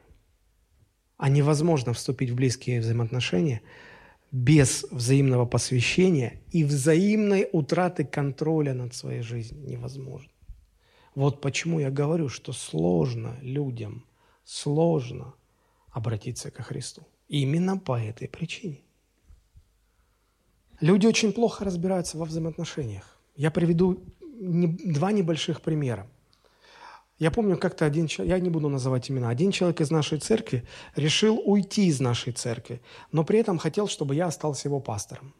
[1.18, 3.64] А невозможно вступить в близкие взаимоотношения
[4.32, 9.68] без взаимного посвящения и взаимной утраты контроля над своей жизнью.
[9.68, 10.30] Невозможно.
[11.16, 14.06] Вот почему я говорю, что сложно людям,
[14.44, 15.34] сложно
[15.90, 17.02] обратиться ко Христу.
[17.30, 18.82] Именно по этой причине.
[20.82, 23.18] Люди очень плохо разбираются во взаимоотношениях.
[23.36, 26.08] Я приведу два небольших примера.
[27.20, 30.68] Я помню, как-то один человек, я не буду называть имена, один человек из нашей церкви
[30.96, 32.82] решил уйти из нашей церкви,
[33.12, 35.34] но при этом хотел, чтобы я остался его пастором.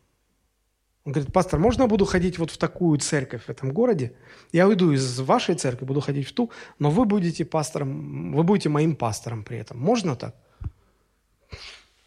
[1.06, 4.14] Он говорит, пастор, можно я буду ходить вот в такую церковь в этом городе?
[4.54, 8.70] Я уйду из вашей церкви, буду ходить в ту, но вы будете пастором, вы будете
[8.70, 9.80] моим пастором при этом.
[9.80, 10.36] Можно так?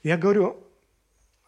[0.02, 0.56] Я говорю,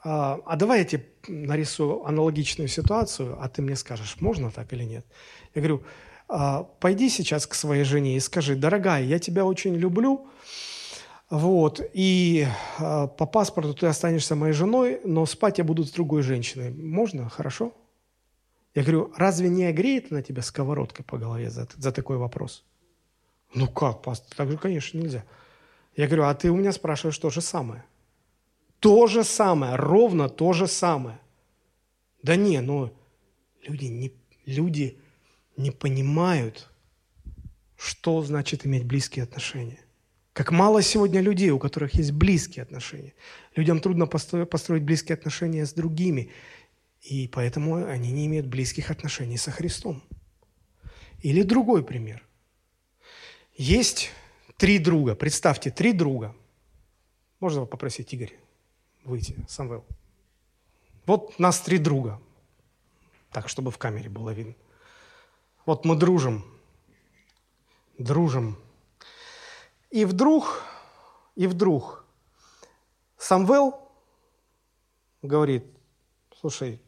[0.05, 4.85] а, а давай я тебе нарисую аналогичную ситуацию, а ты мне скажешь, можно так или
[4.85, 5.07] нет.
[5.55, 5.83] Я говорю,
[6.29, 10.29] пойди сейчас к своей жене и скажи, дорогая, я тебя очень люблю,
[11.31, 12.47] вот, и
[12.79, 16.71] а, по паспорту ты останешься моей женой, но спать я буду с другой женщиной.
[16.71, 17.29] Можно?
[17.29, 17.75] Хорошо?
[18.75, 22.65] Я говорю, разве не огреет на тебя сковородкой по голове за, за такой вопрос?
[23.55, 25.25] Ну как, пастор, так же, конечно, нельзя.
[25.97, 27.85] Я говорю, а ты у меня спрашиваешь то же самое.
[28.79, 31.19] То же самое, ровно то же самое.
[32.23, 32.91] Да не, ну,
[33.63, 34.13] люди не,
[34.47, 34.99] люди
[35.59, 36.71] не понимают,
[37.77, 39.81] что значит иметь близкие отношения.
[40.33, 43.15] Как мало сегодня людей, у которых есть близкие отношения.
[43.57, 46.31] Людям трудно построить близкие отношения с другими,
[47.03, 50.03] и поэтому они не имеют близких отношений со Христом.
[51.23, 52.25] Или другой пример.
[53.57, 54.11] Есть
[54.57, 56.37] три друга, представьте, три друга.
[57.41, 58.33] Можно попросить Игорь
[59.05, 59.85] выйти, Самвел?
[61.05, 62.21] Вот нас три друга.
[63.33, 64.55] Так, чтобы в камере было видно.
[65.69, 66.45] Вот мы дружим.
[67.99, 68.57] Дружим.
[69.91, 70.63] И вдруг,
[71.37, 72.07] и вдруг
[73.19, 73.79] Самвел
[75.21, 75.67] говорит,
[76.41, 76.81] слушай,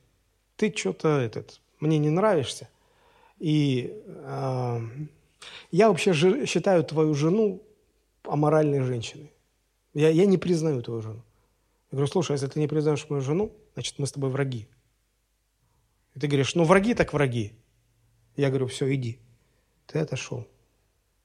[0.56, 2.70] ты что-то этот, мне не нравишься.
[3.38, 4.80] И э,
[5.70, 7.62] я вообще ж, считаю твою жену
[8.22, 9.30] аморальной женщиной.
[9.92, 11.22] Я, я не признаю твою жену.
[11.90, 14.66] Я говорю, слушай, если ты не признаешь мою жену, значит, мы с тобой враги.
[16.14, 17.52] И ты говоришь, ну, враги так враги.
[18.40, 19.20] Я говорю, все, иди.
[19.86, 20.46] Ты отошел.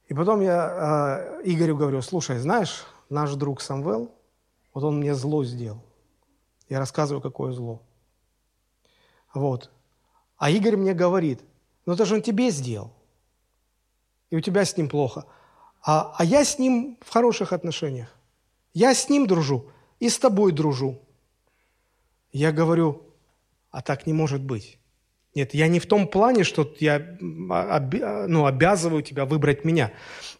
[0.06, 4.14] И потом я э, Игорю говорю, слушай, знаешь, наш друг Самвел,
[4.74, 5.82] вот он мне зло сделал.
[6.68, 7.80] Я рассказываю, какое зло.
[9.32, 9.70] Вот.
[10.36, 11.40] А Игорь мне говорит,
[11.86, 12.92] ну это же он тебе сделал.
[14.28, 15.24] И у тебя с ним плохо.
[15.82, 18.14] А, а я с ним в хороших отношениях.
[18.74, 19.70] Я с ним дружу
[20.00, 21.00] и с тобой дружу.
[22.30, 23.04] Я говорю,
[23.70, 24.78] а так не может быть.
[25.36, 29.92] Нет, я не в том плане, что я ну, обязываю тебя выбрать меня.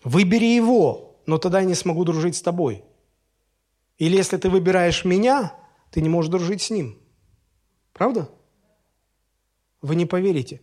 [0.02, 2.82] Выбери его, но тогда я не смогу дружить с тобой.
[3.98, 5.52] Или если ты выбираешь меня,
[5.90, 6.98] ты не можешь дружить с ним.
[7.92, 8.30] Правда?
[9.82, 10.62] Вы не поверите.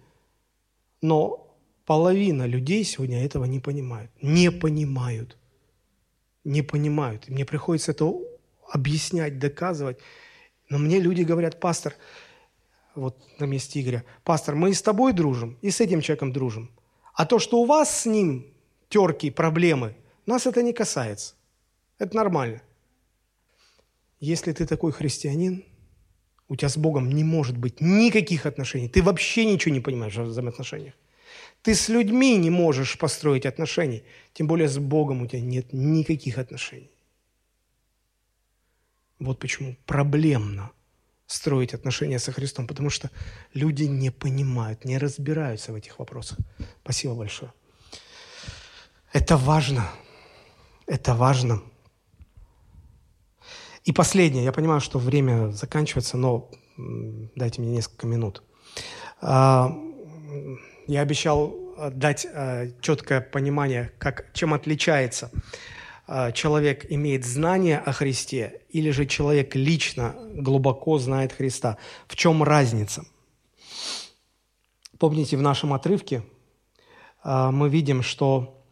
[0.99, 1.55] Но
[1.85, 4.09] половина людей сегодня этого не понимают.
[4.19, 5.37] Не понимают.
[6.43, 7.29] Не понимают.
[7.29, 8.11] мне приходится это
[8.67, 9.99] объяснять, доказывать.
[10.69, 11.93] Но мне люди говорят, пастор,
[12.95, 16.69] вот на месте Игоря, пастор, мы и с тобой дружим, и с этим человеком дружим.
[17.13, 18.45] А то, что у вас с ним
[18.89, 19.95] терки, проблемы,
[20.25, 21.35] нас это не касается.
[21.99, 22.61] Это нормально.
[24.19, 25.63] Если ты такой христианин,
[26.47, 28.89] у тебя с Богом не может быть никаких отношений.
[28.89, 30.93] Ты вообще ничего не понимаешь в взаимоотношениях.
[31.61, 34.03] Ты с людьми не можешь построить отношений,
[34.33, 36.91] тем более с Богом у тебя нет никаких отношений.
[39.19, 40.71] Вот почему проблемно–
[41.27, 43.09] строить отношения со Христом, потому что
[43.53, 46.37] люди не понимают, не разбираются в этих вопросах.
[46.83, 47.53] Спасибо большое.
[49.13, 49.89] Это важно.
[50.85, 51.61] Это важно.
[53.83, 54.43] И последнее.
[54.43, 56.49] Я понимаю, что время заканчивается, но
[57.35, 58.43] дайте мне несколько минут.
[59.21, 59.75] А,
[60.87, 61.55] я обещал
[61.91, 65.31] дать а, четкое понимание, как, чем отличается
[66.33, 71.77] человек имеет знание о Христе, или же человек лично глубоко знает Христа.
[72.07, 73.05] В чем разница?
[74.99, 76.23] Помните, в нашем отрывке
[77.23, 78.63] а, мы видим, что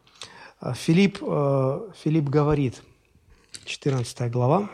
[0.59, 2.81] а, Филипп, Филипп говорит,
[3.65, 4.69] 14 глава,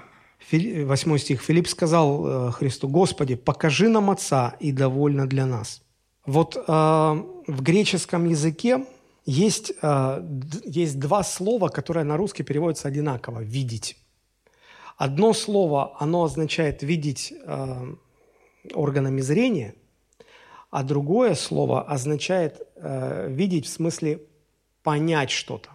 [0.51, 5.81] 8 стих, Филипп сказал Христу, «Господи, покажи нам Отца, и довольно для нас».
[6.25, 8.85] Вот в греческом языке
[9.27, 10.23] есть, э,
[10.63, 13.97] есть два слова, которые на русский переводятся одинаково– «видеть».
[14.95, 17.95] Одно слово, оно означает видеть э,
[18.73, 19.75] органами зрения,
[20.71, 24.21] а другое слово означает э, видеть в смысле
[24.81, 25.69] понять что-то.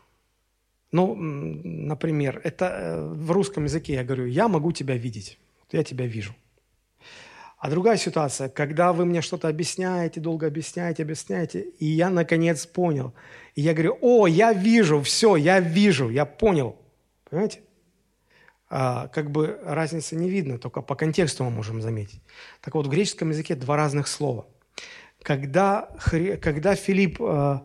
[0.90, 5.38] Ну, например, это в русском языке я говорю, я могу тебя видеть,
[5.70, 6.34] я тебя вижу.
[7.62, 13.14] А другая ситуация, когда вы мне что-то объясняете, долго объясняете, объясняете, и я наконец понял.
[13.54, 16.74] И я говорю, о, я вижу, все, я вижу, я понял.
[17.30, 17.60] Понимаете?
[18.68, 22.20] А, как бы разницы не видно, только по контексту мы можем заметить.
[22.62, 24.44] Так вот, в греческом языке два разных слова.
[25.22, 25.88] Когда,
[26.40, 27.60] когда Филипп э,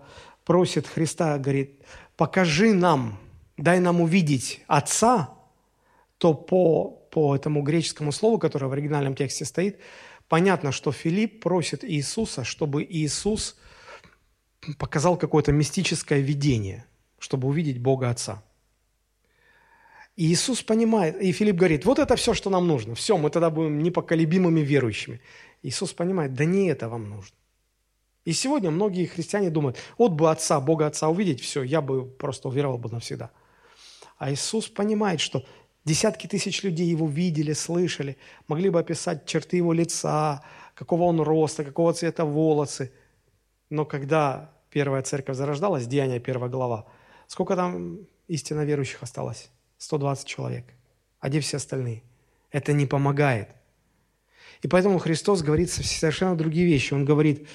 [0.45, 1.81] просит Христа, говорит,
[2.17, 3.17] покажи нам,
[3.57, 5.36] дай нам увидеть Отца,
[6.17, 9.79] то по по этому греческому слову, которое в оригинальном тексте стоит,
[10.27, 13.57] понятно, что Филипп просит Иисуса, чтобы Иисус
[14.77, 16.85] показал какое-то мистическое видение,
[17.17, 18.43] чтобы увидеть Бога Отца.
[20.15, 23.49] И Иисус понимает, и Филипп говорит, вот это все, что нам нужно, все, мы тогда
[23.49, 25.21] будем непоколебимыми верующими.
[25.63, 27.35] Иисус понимает, да не это вам нужно.
[28.25, 32.47] И сегодня многие христиане думают, вот бы Отца, Бога Отца увидеть, все, я бы просто
[32.49, 33.31] уверовал бы навсегда.
[34.17, 35.45] А Иисус понимает, что
[35.87, 38.17] Десятки тысяч людей его видели, слышали,
[38.49, 40.43] могли бы описать черты его лица,
[40.75, 42.91] какого он роста, какого цвета волосы.
[43.69, 46.87] Но когда первая церковь зарождалась, Деяние первая глава,
[47.27, 49.49] сколько там истинно верующих осталось?
[49.77, 50.65] 120 человек.
[51.21, 52.03] А где все остальные?
[52.51, 53.47] Это не помогает.
[54.63, 56.93] И поэтому Христос говорит совершенно другие вещи.
[56.93, 57.47] Он говорит,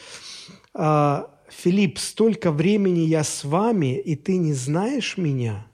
[0.73, 5.67] «А, Филипп, столько времени я с вами, и ты не знаешь меня–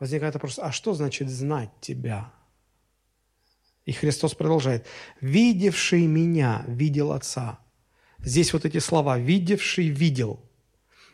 [0.00, 2.32] возникает вопрос, а что значит знать тебя?
[3.84, 4.86] И Христос продолжает,
[5.20, 7.58] видевший меня, видел Отца.
[8.18, 10.40] Здесь вот эти слова, видевший, видел.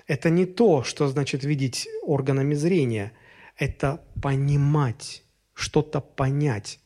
[0.06, 3.12] Это не то, что значит видеть органами зрения,
[3.56, 6.80] это понимать, что-то понять.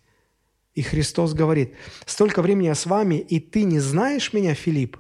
[0.74, 1.74] И Христос говорит,
[2.06, 4.98] столько времени я с вами, и ты не знаешь меня, Филипп?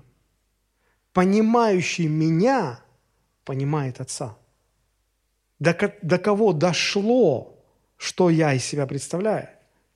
[1.12, 2.80] Понимающий меня
[3.44, 4.38] понимает Отца.
[5.58, 7.54] До, до кого дошло,
[7.96, 9.48] что я из себя представляю,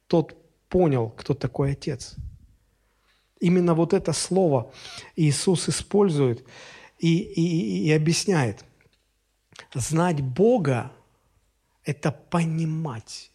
[0.06, 0.36] тот
[0.68, 2.16] понял, кто такой Отец.
[3.40, 4.72] Именно вот это слово
[5.16, 6.44] Иисус использует
[6.98, 8.64] и, и, и объясняет.
[9.74, 10.92] Знать Бога–
[11.84, 13.30] это понимать.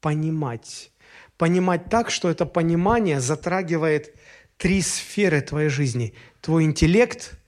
[0.00, 0.92] Понимать.
[1.36, 4.16] Понимать так, что это понимание затрагивает
[4.56, 6.14] три сферы твоей жизни.
[6.40, 7.38] Твой интеллект,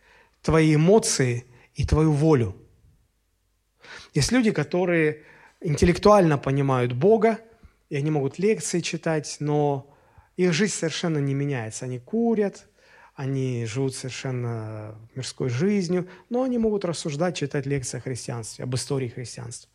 [0.42, 1.44] твои эмоции
[1.74, 2.56] и твою волю.
[4.12, 5.22] Есть люди, которые
[5.60, 7.38] интеллектуально понимают Бога,
[7.88, 9.94] и они могут лекции читать, но
[10.36, 11.84] их жизнь совершенно не меняется.
[11.84, 12.66] Они курят,
[13.14, 19.08] они живут совершенно мирской жизнью, но они могут рассуждать, читать лекции о христианстве, об истории
[19.08, 19.70] христианства.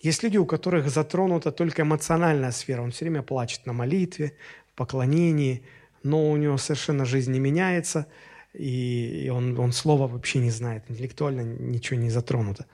[0.00, 2.82] Есть люди, у которых затронута только эмоциональная сфера.
[2.82, 4.36] Он все время плачет на молитве,
[4.72, 5.64] в поклонении,
[6.02, 8.08] но у него совершенно жизнь не меняется,
[8.54, 12.66] и он, он слова вообще не знает, интеллектуально ничего не затронуто.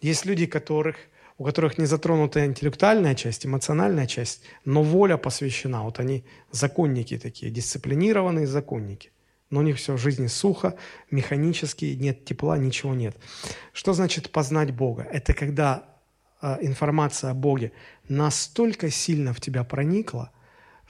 [0.00, 0.96] Есть люди, которых
[1.40, 5.82] у которых не затронута интеллектуальная часть, эмоциональная часть, но воля посвящена.
[5.84, 9.10] Вот они законники такие, дисциплинированные законники.
[9.48, 10.74] Но у них все в жизни сухо,
[11.10, 13.16] механически, нет тепла, ничего нет.
[13.72, 15.08] Что значит познать Бога?
[15.10, 15.84] Это когда
[16.42, 17.72] э, информация о Боге
[18.06, 20.32] настолько сильно в тебя проникла,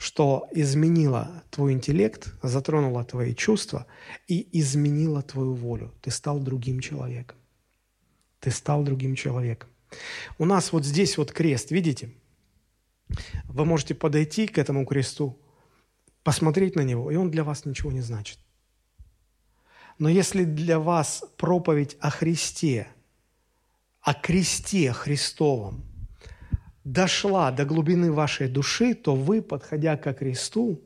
[0.01, 3.85] что изменила твой интеллект, затронула твои чувства
[4.27, 5.93] и изменила твою волю.
[6.01, 7.37] Ты стал другим человеком.
[8.39, 9.69] Ты стал другим человеком.
[10.39, 12.09] У нас вот здесь вот крест, видите?
[13.43, 15.39] Вы можете подойти к этому кресту,
[16.23, 18.39] посмотреть на него, и он для вас ничего не значит.
[19.99, 22.87] Но если для вас проповедь о Христе,
[24.01, 25.90] о кресте Христовом
[26.83, 30.81] дошла до глубины вашей души, то вы, подходя ко кресту,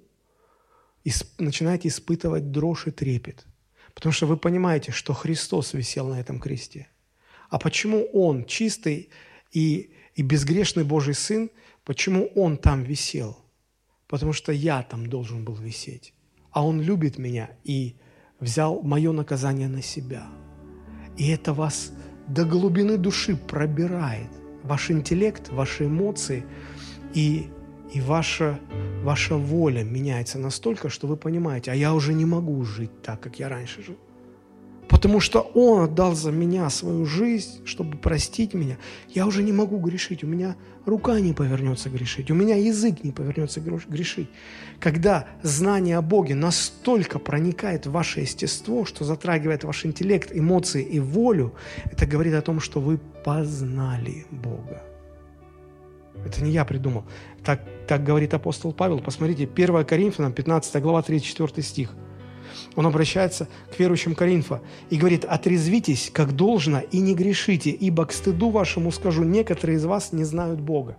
[1.37, 3.45] начинаете испытывать дрожь и трепет.
[3.93, 6.87] Потому что вы понимаете, что Христос висел на этом кресте–
[7.49, 9.09] а почему Он, чистый
[9.51, 11.49] и, и безгрешный Божий Сын,
[11.83, 13.37] почему Он там висел?
[14.07, 16.13] Потому что я там должен был висеть.
[16.51, 17.95] А Он любит меня и
[18.39, 20.27] взял мое наказание на себя.
[21.17, 21.91] И это вас
[22.27, 24.29] до глубины души пробирает.
[24.65, 26.43] Ваш интеллект, ваши эмоции
[27.13, 27.49] и,
[27.93, 28.59] и ваша,
[29.03, 33.39] ваша воля меняется настолько, что вы понимаете, а я уже не могу жить так, как
[33.39, 33.97] я раньше жил
[34.87, 38.77] потому что Он отдал за меня свою жизнь, чтобы простить меня,
[39.09, 40.55] я уже не могу грешить, у меня
[40.85, 44.29] рука не повернется грешить, у меня язык не повернется грешить.
[44.79, 50.99] Когда знание о Боге настолько проникает в ваше естество, что затрагивает ваш интеллект, эмоции и
[50.99, 51.55] волю,
[51.85, 54.83] это говорит о том, что вы познали Бога.
[56.25, 57.03] Это не я придумал.
[57.43, 58.99] Так, так говорит апостол Павел.
[58.99, 61.93] Посмотрите, 1 Коринфянам, 15 глава, 34 стих–
[62.75, 68.11] он обращается к верующим Коринфа и говорит, «Отрезвитесь, как должно, и не грешите, ибо к
[68.11, 70.97] стыду вашему скажу, некоторые из вас не знают Бога».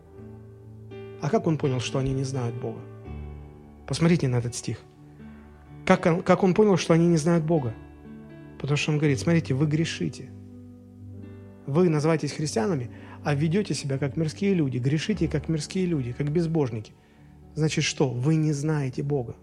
[1.20, 2.80] А как он понял, что они не знают Бога?
[3.86, 4.78] Посмотрите на этот стих.
[5.84, 7.74] Как он, как он понял, что они не знают Бога?
[8.58, 10.30] Потому что он говорит, смотрите, вы грешите.
[11.66, 12.90] Вы называетесь христианами,
[13.24, 16.92] а ведете себя как мирские люди, грешите как мирские люди, как безбожники.
[17.54, 18.08] Значит что?
[18.08, 19.36] Вы не знаете Бога.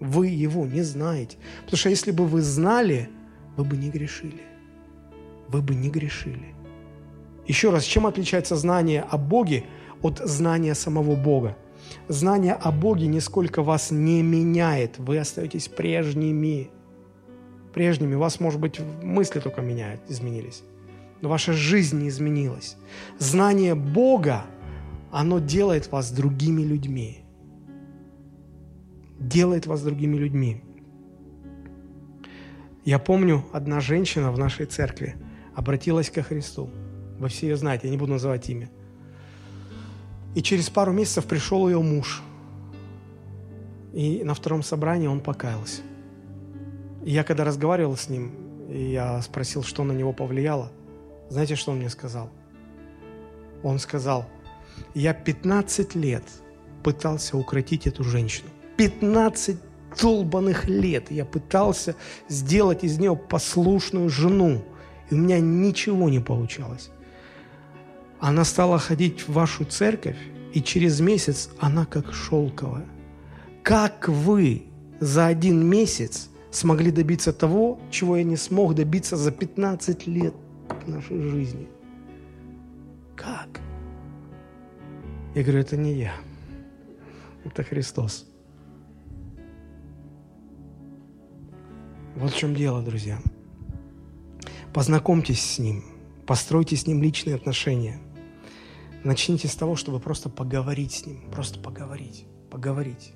[0.00, 1.36] Вы его не знаете.
[1.64, 3.08] Потому что если бы вы знали,
[3.56, 4.42] вы бы не грешили.
[5.48, 6.54] Вы бы не грешили.
[7.46, 9.64] Еще раз, чем отличается знание о Боге
[10.02, 11.56] от знания самого Бога?
[12.08, 14.98] Знание о Боге нисколько вас не меняет.
[14.98, 16.70] Вы остаетесь прежними.
[17.72, 18.14] Прежними.
[18.14, 20.62] Вас, может быть, мысли только меняют, изменились.
[21.22, 22.76] Но ваша жизнь не изменилась.
[23.18, 24.44] Знание Бога,
[25.10, 27.25] оно делает вас другими людьми
[29.18, 30.62] делает вас другими людьми.
[32.84, 35.16] Я помню, одна женщина в нашей церкви
[35.54, 36.70] обратилась ко Христу.
[37.18, 38.70] Вы все ее знаете, я не буду называть имя.
[40.34, 42.22] И через пару месяцев пришел ее муж.
[43.92, 45.80] И на втором собрании он покаялся.
[47.04, 48.32] И я когда разговаривал с ним,
[48.68, 50.70] я спросил, что на него повлияло,
[51.28, 52.30] знаете, что он мне сказал?
[53.62, 54.26] Он сказал,
[54.94, 56.24] я 15 лет
[56.84, 58.50] пытался укротить эту женщину.
[58.76, 59.56] 15
[60.00, 61.96] долбанных лет я пытался
[62.28, 64.62] сделать из нее послушную жену,
[65.10, 66.90] и у меня ничего не получалось.
[68.20, 70.16] Она стала ходить в вашу церковь,
[70.52, 72.86] и через месяц она как шелковая.
[73.62, 74.64] Как вы
[75.00, 80.34] за один месяц смогли добиться того, чего я не смог добиться за 15 лет
[80.86, 81.68] нашей жизни?
[83.14, 83.60] Как?
[85.34, 86.14] Я говорю, это не я,
[87.44, 88.26] это Христос.
[92.16, 93.18] Вот в чем дело, друзья.
[94.72, 95.84] Познакомьтесь с Ним,
[96.26, 98.00] постройте с Ним личные отношения.
[99.04, 103.12] Начните с того, чтобы просто поговорить с Ним, просто поговорить, поговорить,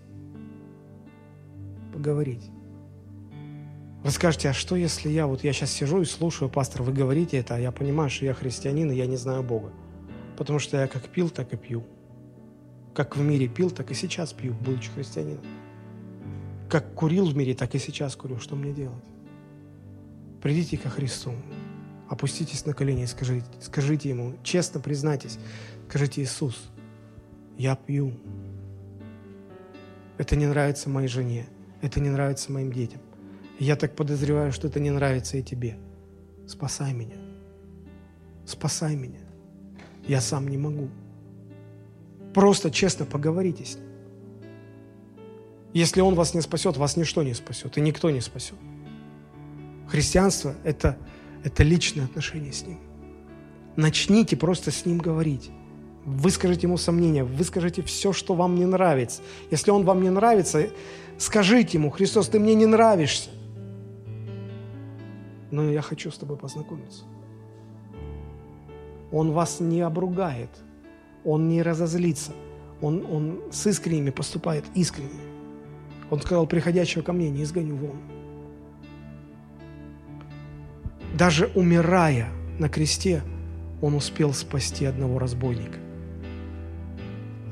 [1.94, 2.44] поговорить.
[4.04, 7.38] Вы скажете, а что если я, вот я сейчас сижу и слушаю, пастор, вы говорите
[7.38, 9.72] это, а я понимаю, что я христианин, и я не знаю Бога.
[10.36, 11.84] Потому что я как пил, так и пью.
[12.94, 15.44] Как в мире пил, так и сейчас пью, будучи христианином.
[16.70, 18.38] Как курил в мире, так и сейчас курю.
[18.38, 19.02] Что мне делать?
[20.40, 21.32] Придите ко Христу,
[22.08, 25.38] опуститесь на колени и скажите, скажите Ему, честно признайтесь,
[25.88, 26.70] скажите, Иисус,
[27.58, 28.12] я пью.
[30.16, 31.46] Это не нравится моей жене,
[31.82, 33.00] это не нравится моим детям.
[33.58, 35.76] Я так подозреваю, что это не нравится и тебе.
[36.46, 37.16] Спасай меня.
[38.46, 39.20] Спасай меня.
[40.06, 40.88] Я сам не могу.
[42.32, 43.89] Просто честно поговорите с ним.
[45.72, 48.56] Если он вас не спасет, вас ничто не спасет, и никто не спасет.
[49.88, 50.96] Христианство– это,
[51.44, 52.78] это личное отношение с ним.
[53.76, 55.50] Начните просто с ним говорить.
[56.04, 59.22] Выскажите ему сомнения, выскажите все, что вам не нравится.
[59.50, 60.70] Если он вам не нравится,
[61.18, 63.30] скажите ему, Христос, ты мне не нравишься
[65.50, 67.04] но я хочу с тобой познакомиться.
[69.12, 70.50] Он вас не обругает,
[71.24, 72.32] он не разозлится,
[72.80, 75.29] он, он с искренними поступает искренне.
[76.10, 77.96] Он сказал, приходящего ко мне не изгоню вон.
[81.16, 82.28] Даже умирая
[82.58, 83.22] на кресте,
[83.80, 85.78] он успел спасти одного разбойника.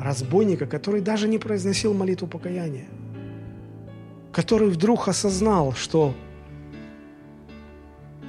[0.00, 2.86] Разбойника, который даже не произносил молитву покаяния,
[4.32, 6.14] который вдруг осознал, что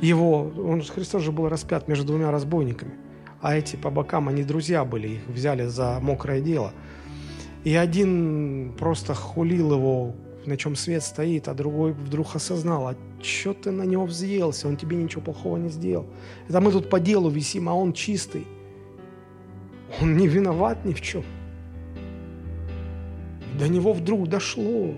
[0.02, 2.94] его, он, Христос же был распят между двумя разбойниками,
[3.42, 6.74] а эти по бокам, они друзья были, их взяли за мокрое дело.
[7.64, 10.16] И один просто хулил его,
[10.46, 14.78] на чем свет стоит, а другой вдруг осознал, а что ты на него взъелся, он
[14.78, 16.06] тебе ничего плохого не сделал.
[16.48, 18.48] Это мы тут по делу висим, а он чистый.
[20.02, 21.24] Он не виноват ни в чем.
[23.60, 24.94] До него вдруг дошло.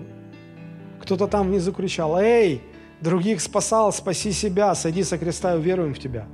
[1.00, 2.62] Кто-то там внизу кричал, «Эй,
[3.00, 6.26] других спасал, спаси себя, сойди со креста и уверуем в тебя.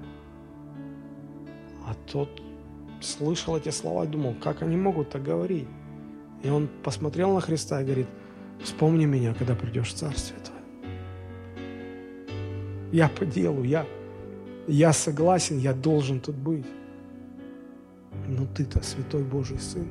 [1.86, 2.42] А тот
[3.00, 5.68] слышал эти слова и думал, как они могут так говорить?
[6.42, 8.06] И он посмотрел на Христа и говорит,
[8.62, 10.58] вспомни меня, когда придешь в Царствие Твое.
[12.92, 13.86] Я по делу, я,
[14.66, 16.66] я согласен, я должен тут быть.
[18.26, 19.88] Но ты-то святой Божий Сын.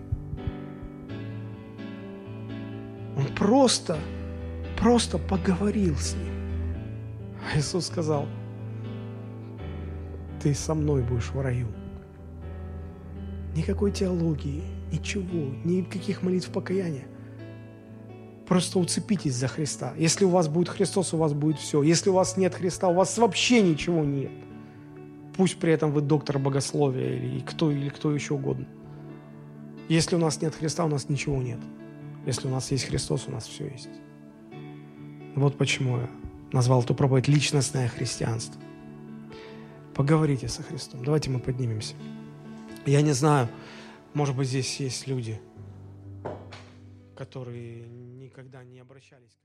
[3.18, 3.98] Он просто,
[4.80, 6.34] просто поговорил с ним.
[7.52, 8.28] А Иисус сказал,
[10.42, 11.68] ты со мной будешь в раю.
[13.56, 17.08] Никакой теологии, ничего, никаких молитв покаяния.
[18.48, 19.94] Просто уцепитесь за Христа.
[19.98, 21.84] Если у вас будет Христос, у вас будет все.
[21.84, 24.32] Если у вас нет Христа, у вас вообще ничего нет.
[25.36, 28.66] Пусть при этом вы доктор богословия или кто, или кто еще угодно.
[29.90, 31.60] Если у нас нет Христа, у нас ничего нет.
[32.26, 33.90] Если у нас есть Христос, у нас все есть.
[35.36, 36.10] Вот почему я
[36.52, 38.60] назвал эту проповедь «Личностное христианство».
[39.94, 41.04] Поговорите со Христом.
[41.04, 41.96] Давайте мы поднимемся.
[42.86, 43.50] Я не знаю,
[44.18, 45.40] может быть, здесь есть люди,
[47.16, 49.38] которые никогда не обращались